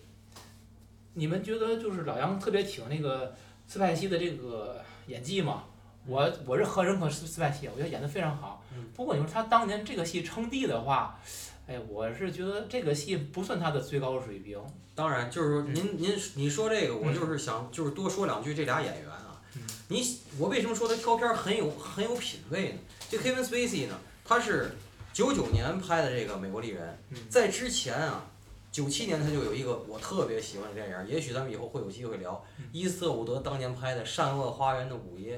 [1.14, 3.32] 你们觉得就是老杨特别挺那个
[3.68, 5.62] 斯派西的这个演技吗？
[6.06, 8.86] 我我是很认可斯斯派西，我觉得演得非常好嗯。
[8.94, 11.18] 不过你说他当年这个戏称帝的话，
[11.66, 14.58] 哎，我是觉得这个戏不算他的最高水平。
[14.94, 19.40] 当然，就是说您您你说这个，我就是想就是多说两句这俩演员啊。
[19.56, 22.78] 嗯你我为什么说他挑片儿很有很有品位呢？
[23.10, 24.70] 这 Kevin Spacey 呢，他是
[25.12, 28.24] 九九年拍的这个《美国丽人嗯》，在之前啊，
[28.70, 32.42] 九七年他就有一个我特别喜欢的电影，也许咱们以后会有机会聊。
[32.58, 35.36] 嗯伊斯特伍德当年拍的《善恶花园的午夜》，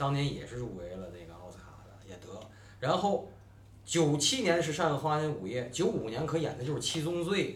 [0.00, 2.28] 当年也是入围了那个奥斯卡的，也得。
[2.78, 3.28] 然后
[3.84, 7.52] 九七年是《善恶花园午夜》，九五年可演的就是《七宗罪》。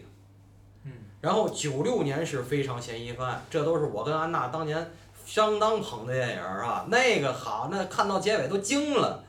[0.83, 0.91] 嗯，
[1.21, 4.91] 然后九六年是非常嫌疑犯，这都是我跟安娜当年
[5.25, 6.85] 相当捧的电影儿啊。
[6.87, 9.23] 那个好，那看到结尾都惊了，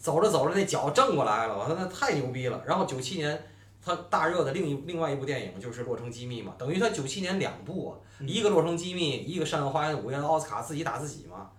[0.00, 2.62] 走着走着那脚正过来了，我说那太牛逼了。
[2.64, 3.44] 然后九七年
[3.84, 11.50] 他大热的另一另外一部电影就是《洛城机密》嘛，等于他九七年两部啊，嗯一个《洛城机密》，一个《善恶花园的午夜》，奥斯卡自己打自己嘛。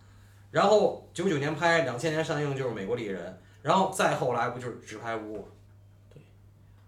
[0.55, 3.29] 然后九九年拍，两千年上映就是《美国丽人》，
[3.61, 5.39] 然后再后来不就是《纸牌屋》？
[6.09, 6.21] 对，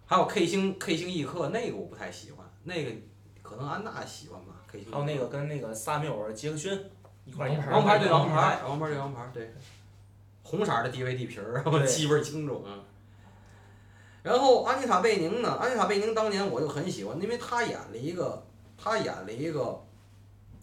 [0.06, 2.92] 还有 K 星 K 星异客那个我不太喜欢，那个
[3.44, 4.90] 可能安娜喜欢吧，K 星。
[4.90, 6.82] 还有那个跟那个萨缪尔·杰克逊
[7.26, 9.54] 一块儿演的王牌对王王牌，王牌对王牌，对，
[10.44, 12.64] 红色儿的 DVD 皮儿，然后对记倍儿清楚。
[12.66, 12.82] 嗯。
[14.24, 15.58] 然后安妮塔·贝宁呢？
[15.60, 18.48] 安妮塔·贝宁当年我就很喜欢，因为她演了一个，
[18.78, 19.84] 她演了一个，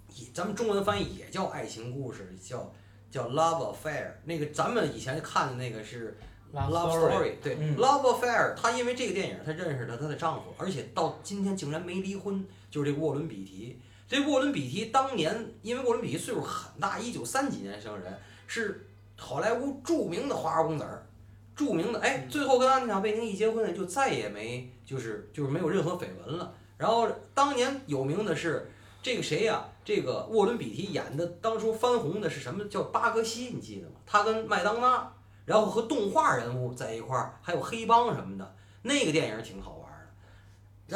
[0.09, 2.73] 也咱们中文翻译也叫爱情故事，叫
[3.15, 4.11] 叫 Love Affair。
[4.25, 6.17] 那个咱们以前看的那个是
[6.53, 8.55] Love Story，对、嗯 Love Affair。
[8.57, 13.79] 她因为这个电影，她认识了她的丈夫，而且到今天竟然没离婚，就是这个沃伦·比提。
[14.09, 18.13] 这沃伦·比提当年，因为沃伦·比提岁数很大，一九三几年生人，
[18.49, 18.85] 是
[19.17, 21.07] 好莱坞著名的花花公子儿，
[21.55, 26.53] 著名的哎，最后跟安妮塔·贝宁一结婚呢，就再也没就是就是没有任何绯闻了。
[26.77, 28.69] 然后当年有名的是
[29.05, 32.65] 这个谁呀、这个沃伦·比提演的，当初翻红的是什么？
[32.71, 33.97] 叫巴格西，你记得吗？
[34.07, 35.13] 他跟麦当娜，
[35.45, 40.09] 然后和动画人物在一块儿，还有黑帮什么的，那个电影挺好玩的。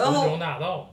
[0.01, 0.89] 然后雌雄大盗，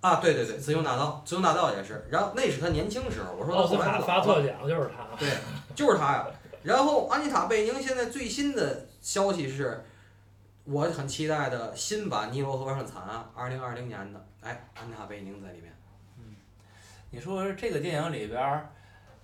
[0.00, 2.04] 啊，对对对，自由大道，自由大道也是。
[2.10, 5.16] 然后那是他年轻时候，我说他后来卡发错了特奖就是他。
[5.16, 5.28] 对，
[5.76, 6.26] 就是他呀。
[6.64, 9.84] 然后安妮塔·贝宁现在最新的消息是，
[10.64, 15.72] 我很期待的新版《尼罗河畔惨案》，二零二零年的，哎，安妮塔·贝宁在里面。
[17.14, 18.68] 你说这个电影里边儿，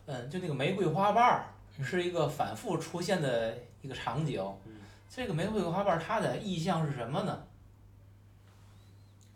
[0.06, 1.46] 嗯，就那个玫瑰花瓣儿
[1.82, 4.74] 是一个反复出现的一个场景嗯。
[5.08, 7.42] 这个玫瑰花瓣儿它的意象是什么呢？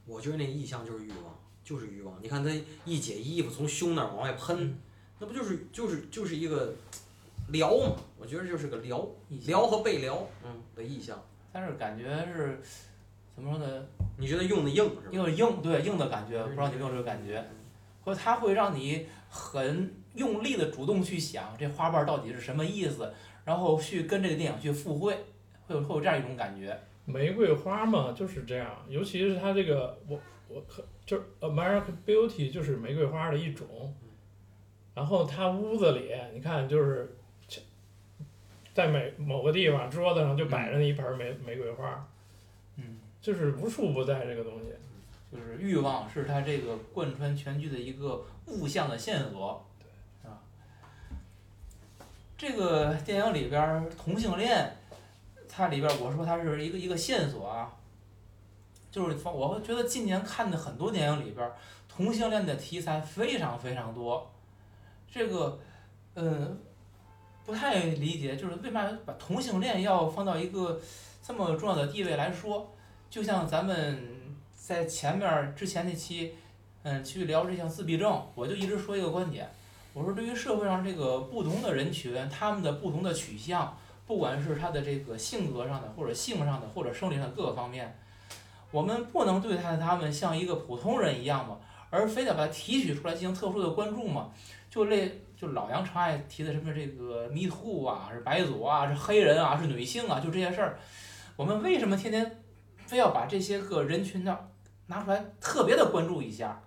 [0.07, 2.17] 我觉得那个意象就是欲望，就是欲望。
[2.23, 2.51] 你看他
[2.85, 4.79] 一解衣服，从胸那儿往外喷，
[5.19, 6.73] 那不就是就是就是一个
[7.49, 7.97] 撩嘛？
[8.17, 9.05] 我觉得就是个撩，
[9.47, 11.21] 撩和被撩，嗯的意象。
[11.53, 12.61] 但是感觉是
[13.35, 13.85] 怎么说呢？
[14.17, 15.11] 你觉得用的硬是吧？
[15.11, 17.41] 有点硬，对硬的感觉，不知道你有没有这个感觉？
[17.41, 17.49] 或
[18.13, 25.15] 者它会让你很用力的主动去想这花瓣到底是什么意思，然后去跟这个电影去附会，
[25.67, 26.79] 会有会有这样一种感觉。
[27.07, 33.95] 玫瑰花嘛就是这样，尤其是它这个我我可就是 American Beauty 就是玫瑰花的一种，
[34.95, 37.15] 然后它屋子里你看就是
[38.73, 42.09] 在每某个地方桌子上就摆着那一盆玫玫瑰花，
[42.77, 44.67] 嗯，就是无处不在这个东西。
[45.35, 50.39] 就是欲望是他这个贯穿全剧的一个物象的线索，对，啊。
[52.39, 54.77] 这个电影里边儿同性恋，
[55.49, 57.73] 它里边儿我说它是一个一个线索啊，
[58.93, 61.57] 就是我会觉得今年看的很多电影里边儿
[61.89, 64.31] 同性恋的题材非常非常多，
[65.11, 65.59] 这个，
[66.15, 66.57] 嗯，
[67.45, 70.81] 不太理解，就是为嘛把同性恋要放到一个
[71.27, 72.73] 这么重要的地位来说，
[73.11, 74.14] 就像咱们。
[74.67, 76.33] 在前面之前那期，
[76.85, 79.47] 嗯，去聊这项自闭症，我就一直说一个观点，
[79.93, 87.95] 我说对于社会上这个不同的人群，他们的不同的取向，不管是他的这个性格上的，或者性上的，或者生理上的各个方面，
[88.71, 91.59] 我们不能对待他们像一个普通人一样嘛，
[91.91, 94.31] 而非得把它提取出来进行特殊的关注嘛，
[94.71, 100.79] 就类就老杨常爱提的什么这个 Me Too 啊，是白族啊，是黑人啊，是女性啊，就这些事儿，
[101.37, 102.41] 我们为什么天天
[102.87, 104.49] 非要把这些个人群的
[104.87, 106.63] 拿出来特别的关注一下，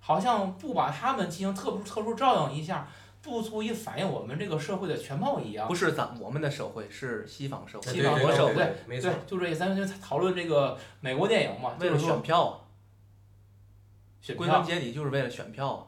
[0.00, 2.88] 好像不把他们进行特殊特殊照应一下，
[3.22, 5.68] 不足以反映我们这个社会的全貌一样。
[5.68, 12.60] 不是咱我们的社会，是西方社会，西方国社会，对对，没错对。，就这，咱就讨论这个美国电影嘛，为了选票啊，
[14.20, 15.86] 选票归根，结底就是为了选票啊，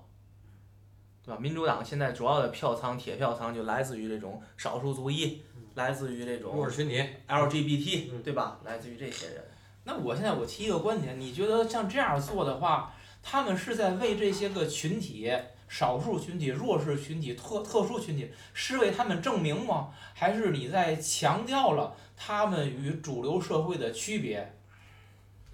[1.25, 1.41] 对吧？
[1.41, 5.43] 民主党现在主要的票仓、铁票仓就来自于这种少数族裔，
[5.75, 8.61] 来自于这种弱势群体，LGBT，嗯对吧？
[8.65, 9.45] 来自于这些人。
[9.85, 15.31] 那我现在我提一个观点，你觉得像这样做的话，他们是在为这些个群体、
[15.69, 19.91] 少数群体、弱势群体、特特殊群体，是为他们证明吗？
[20.15, 24.57] 还是你在强调了他们与主流社会的区别？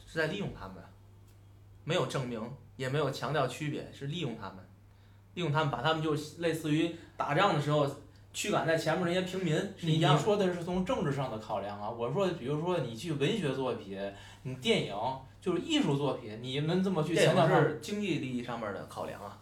[0.07, 0.76] 是在利用他们，
[1.85, 2.41] 没有证明，
[2.76, 4.59] 也没有强调区别，是利用他们，
[5.35, 7.89] 利用他们，把他们就类似于打仗的时候
[8.33, 10.22] 驱赶在前面那些平民是你你一样的。
[10.22, 13.99] 说的是从政治上的考量啊，我说比如说你去文学作品，
[14.43, 14.95] 你电影
[15.41, 19.39] 就是艺术作品，你们这么去电强调是经济利益上面的考量啊，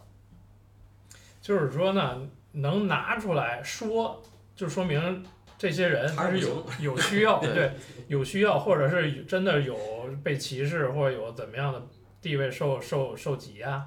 [1.41, 2.21] 就是说呢，
[2.53, 4.21] 能拿出来说，
[4.55, 5.25] 就说明
[5.57, 7.71] 这些人他是有有需要， 对对，
[8.07, 9.77] 有需要，或者是真的有
[10.23, 11.81] 被歧视，或者有怎么样的
[12.21, 13.85] 地位受受受挤压，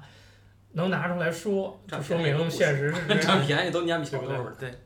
[0.73, 3.43] 能拿出来说，就说明现实是这占。
[3.45, 4.55] 便宜都撵比小对不对偷的。
[4.55, 4.79] 对，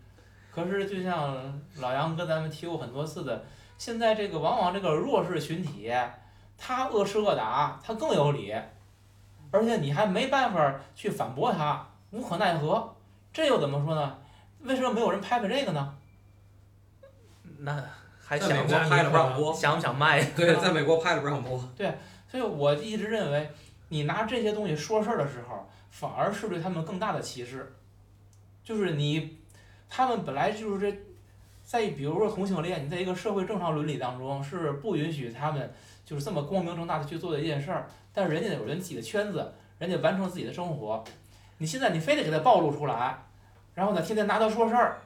[0.58, 3.46] 可是就像老杨跟咱们提过很多次的，
[3.78, 5.94] 现在这个往往这个弱势群体，
[6.58, 8.52] 他恶势恶打，他更有理，
[9.52, 12.96] 而且你还没办法去反驳他，无可奈何，
[13.32, 14.18] 这又怎么说呢？
[14.62, 15.96] 为什么没有人拍拍这个呢？
[17.60, 17.80] 那
[18.20, 20.24] 还在美想不国拍了不让播，想不想卖？
[20.36, 21.64] 对，在美国拍了不让播。
[21.76, 21.96] 对
[22.28, 23.48] 所以我一直认为，
[23.90, 27.76] 你拿这些东西说事儿的时候，反而是对他们更大的歧视。
[28.64, 29.38] 就是你，
[29.90, 30.98] 他们本来就是这，
[31.64, 35.74] 在比如说同性恋，你在一个社会正常伦理当中是不允许他们
[36.06, 41.04] 就是这么光明正大的去做的一件事儿，但是人家有人自己的圈子，人家完成自己的生活，
[41.58, 43.18] 你现在你非得给他暴露出来，
[43.74, 44.98] 然后呢，天天拿他说事儿，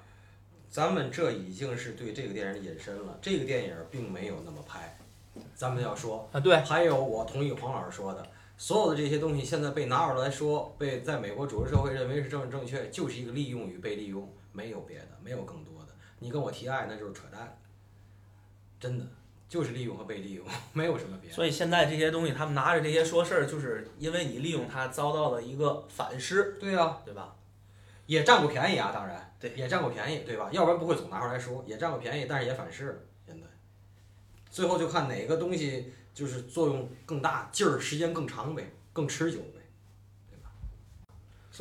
[0.70, 3.18] 咱们这已经是对这个电影的引申了。
[3.22, 4.98] 这个电影并没有那么拍，
[5.54, 6.30] 咱们要说。
[6.32, 8.26] 啊，对，还有，我同意黄老师说的，
[8.58, 15.90] 所有的这些东西现在被拿出来说，被在美国主流社会认为是政治正确，就是一个利用与被利用，没有别的，没有更多的。
[16.20, 17.58] 你跟我提爱，那就是扯淡，
[18.80, 19.06] 真的
[19.50, 21.36] 就是利用和被利用， 没有什么别的。
[21.36, 27.36] 所以现在这些东西，他们拿着这些说事儿，就是因为你利用它遭到了一个反噬，对呀、对吧？
[28.08, 30.50] 也占过便宜啊，当然，对也占过便宜，对吧？
[30.52, 33.00] 要不然不会总拿出来说，也占过便宜，但是也反噬了。
[33.26, 33.48] 现在，
[34.50, 39.61] 最后就看哪个东西就是作用更大，劲儿时间更长呗，更持久呗？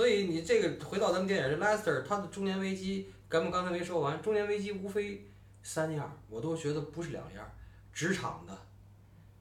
[0.01, 5.28] 所以你这个回到咱们电影，这 Lester 他的中年危机，咱们刚才没说完，中年危机无非
[5.62, 7.46] 三样，我都觉得不是两样，
[7.92, 8.59] 职场的、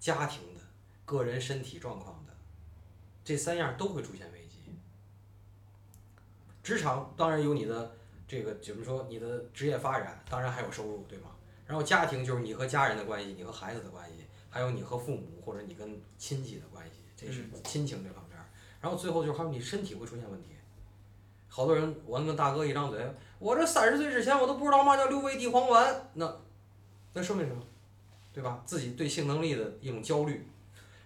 [0.01, 0.59] 家庭的、
[1.05, 2.33] 个人身体状况的，
[3.23, 4.57] 这三样都会出现危机。
[6.61, 7.95] 职场当然有你的
[8.27, 11.29] 这个怎么说，你的职业发展，当然还有收入，对吗？
[11.65, 18.38] 然后家庭就是你和家人的关系，你和孩子的关系，还有你和父母或者你跟亲戚的关系，这是亲情这方面儿。
[18.81, 20.49] 然后最后就是还有你身体会出现问题。
[21.47, 22.99] 好多人，我那个大哥一张嘴，
[23.39, 26.37] 我这三十岁之前我都不知道嘛叫六味地黄丸，那
[27.13, 27.61] 那说明什么？
[28.33, 28.61] 对吧？
[28.65, 30.45] 自己对性能力的一种焦虑，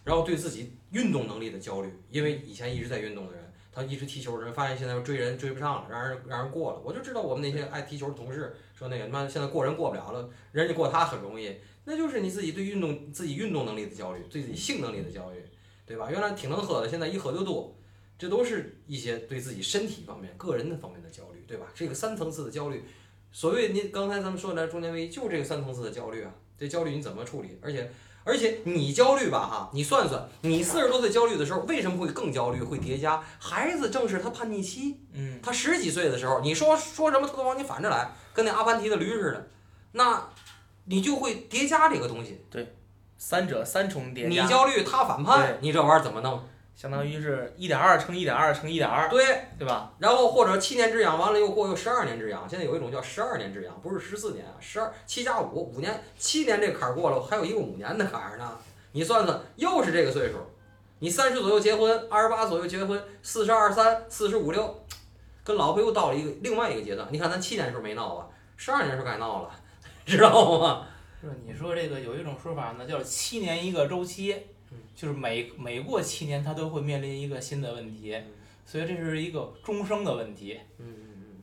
[0.04, 3.42] 然后对自己运动能力的焦虑，因为以前一直在运动的人。
[3.76, 6.80] 他一直踢球的人，发现现在追人追不上了，让人让人过了。
[6.86, 15.44] 我就知道我们那些爱踢球的同事说那个他妈现在过人过不了了，人家过他很容易，那就是你自己对运动自己运动能力的焦虑，对自己性能力的焦虑，
[15.86, 16.10] 对吧？
[16.10, 17.76] 原来挺能喝的，现在一喝就多，
[18.18, 21.68] 这都是一些对自己身体方面、个人的方面的焦虑，对吧？
[21.76, 22.84] 这个三层次的焦虑，
[23.32, 26.32] 所谓你刚才咱们说的中年危机，就这个三层次的焦虑啊。
[26.58, 27.58] 这焦虑你怎么处理？
[27.62, 27.92] 而且
[28.24, 32.62] 而且你焦虑吧哈，你算算，你四十多岁焦虑的时候，为什么会更焦虑？
[32.62, 33.22] 会叠加？
[33.40, 39.48] 孩子正是他叛逆期，嗯，他十几岁的时候，你说说什么他都往你反着来，跟那阿凡提的驴似的，
[39.92, 40.30] 那
[40.86, 42.40] 你就会叠加这个东西。
[43.26, 46.44] 三者三重叠加，你焦虑，他反叛，你这玩意儿怎么弄？
[46.76, 49.94] 相当于是一点二乘一点二乘一点二，对，对吧？
[49.98, 58.58] 然后或者七年之痒完了又过又十二年之痒，现在有一种叫十二年之痒，不是十四年啊，十二七加五五年，七年这坎儿过了，还有一个五年的坎儿呢。
[58.92, 60.40] 你算算，又是这个岁数，
[61.00, 64.84] 你三十左右结婚，二十八左右结婚，四十二三，四十五六，
[65.46, 67.08] 跟老婆又到了一个另外一个阶段。
[67.10, 69.50] 你看咱七年时候没闹吧，十二年时候该闹了，
[70.06, 70.88] 知道吗？
[71.30, 74.36] 是你说这个有一种说法呢，叫七年一个周期
[74.72, 78.16] 嗯，就是每每过七年，它都会面临一个新的问题，
[78.66, 81.42] 所以这是一个终生的问题，嗯嗯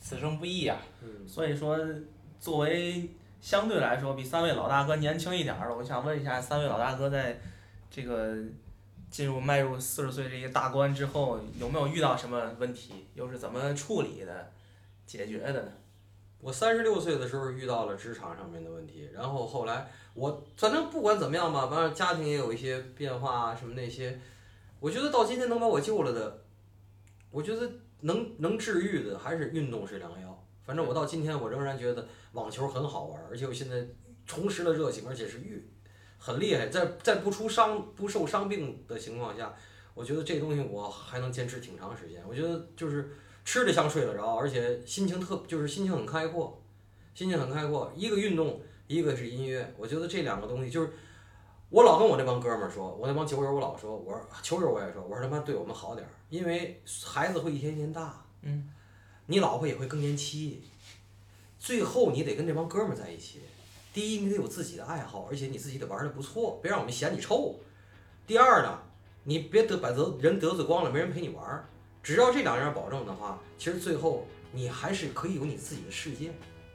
[0.00, 1.78] 此生不易啊、嗯嗯，所以说，
[2.40, 3.08] 作为
[3.40, 7.40] 相对来说比三位老大哥年轻一点儿的，我想问一下，三位老大哥在
[7.90, 8.36] 这个
[9.10, 13.06] 进入迈入四十岁这一大关之后，有没有遇到什么问题？
[13.14, 14.50] 又是怎么处理的、
[15.06, 15.72] 解决的呢？
[16.42, 24.20] 我三十六岁的时候遇到了职场上面的问题，然后后来我反正不管怎么样吧，完了家庭也有一些变化啊，什么那些，
[24.80, 26.42] 我觉得到今天能把我救了的，
[27.30, 27.70] 我觉得
[28.00, 30.44] 能能治愈的还是运动是良药。
[30.64, 33.86] 反正我到今天我仍然觉得网球很好玩，而且我现在
[34.26, 35.64] 重拾了热情，而且是愈
[36.18, 39.54] 很厉害，在在不出伤不受伤病的情况下，
[39.94, 42.20] 我觉得这东西我还能坚持挺长时间。
[42.28, 43.14] 我觉得就是。
[43.44, 46.60] 吃得香睡得着，而且心情特就是心情很开阔，
[47.14, 47.92] 心情很开阔。
[47.96, 50.92] 一个运动，一个是音乐，我觉得这两个东西就是
[51.70, 58.68] 我老跟我那帮哥们儿说，我那帮球友我老说，我说球友我也说，我说他妈对我们好点儿，因为孩子会一天一天大，嗯，
[59.26, 60.62] 你老婆也会更年期，
[61.58, 63.40] 最后你得跟这帮哥们儿在一起。
[63.92, 67.56] 第一，你得有自己的爱好，而且你自己得玩的不错，别让我们嫌你臭。
[68.26, 68.78] 第二呢，
[69.24, 71.68] 你别得把得人得罪光了，没人陪你玩儿。
[72.02, 76.32] 只要这两样保证的话，其实最后你还是可以有你自己的世界。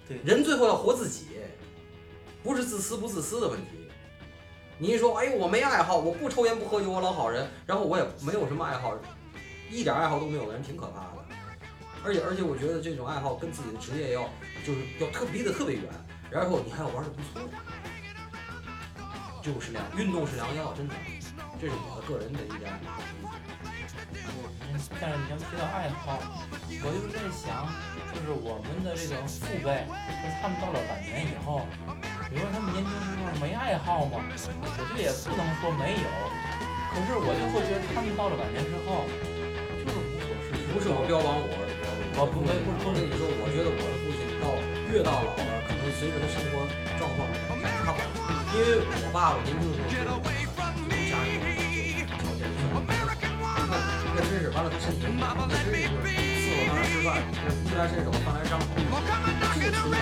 [0.08, 1.26] 对人最后要活自己，
[2.42, 3.90] 不是自私不自私的问题。
[4.78, 8.98] 你一说，哎呦，我没爱好，我不抽烟不喝酒，我老好人，然后我也没有什么爱好，
[9.70, 11.26] 一点爱好都没有的人，挺可怕的。
[12.06, 14.30] 而且而且，我觉得这种爱好跟自己的职业要
[14.66, 15.84] 就是要特离得特别远，
[16.32, 17.50] 然后你还要玩的不错，
[19.42, 20.94] 就是那样运动是良药，真的，
[21.60, 22.70] 这是我的个人的一点
[25.02, 26.22] 但是你要提到爱好，
[26.82, 27.66] 我就是在想，
[28.14, 31.66] 就是我们的这个父辈，就是他们到了晚年以后，
[32.30, 34.22] 你说他们年轻时候没爱好吗？
[34.62, 36.08] 我觉得也不能说没有，
[36.94, 39.06] 可可是我就会觉得他们到了晚年之后，
[39.82, 40.70] 就是无所事事。
[40.74, 41.58] 不是我标榜我，
[42.18, 44.54] 我不不是不，我跟你说，我觉得我的父亲到
[44.94, 47.26] 越到老了，可能随着他生活状况
[47.82, 48.06] 差不多，
[48.54, 50.22] 因为我爸爸年轻的时候
[54.38, 56.14] 伸手把他身体伸过去，
[56.46, 57.10] 自我放吃饭，
[57.68, 59.98] 突然伸手放来张纸，制止我。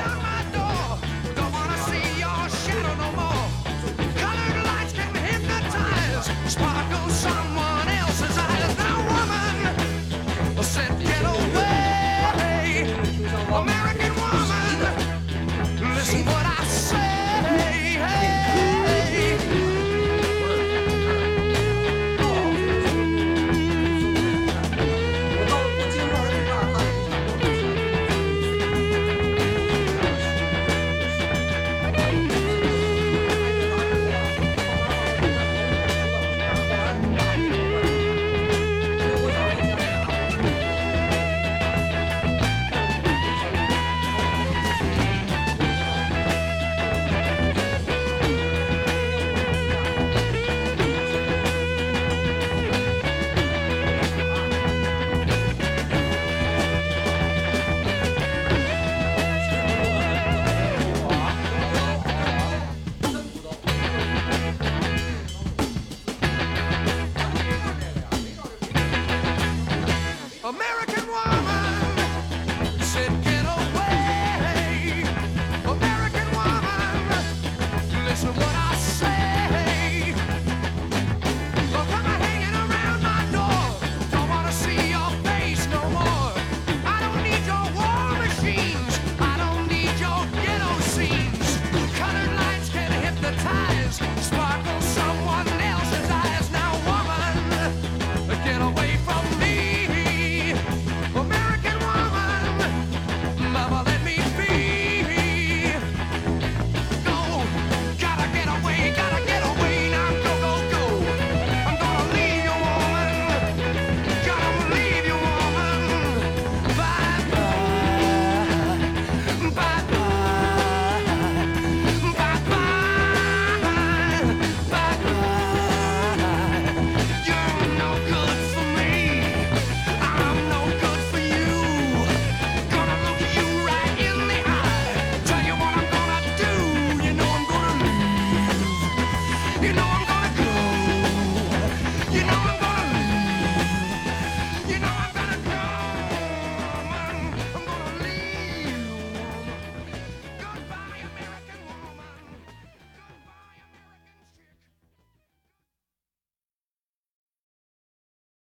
[6.48, 7.55] Sparkle sun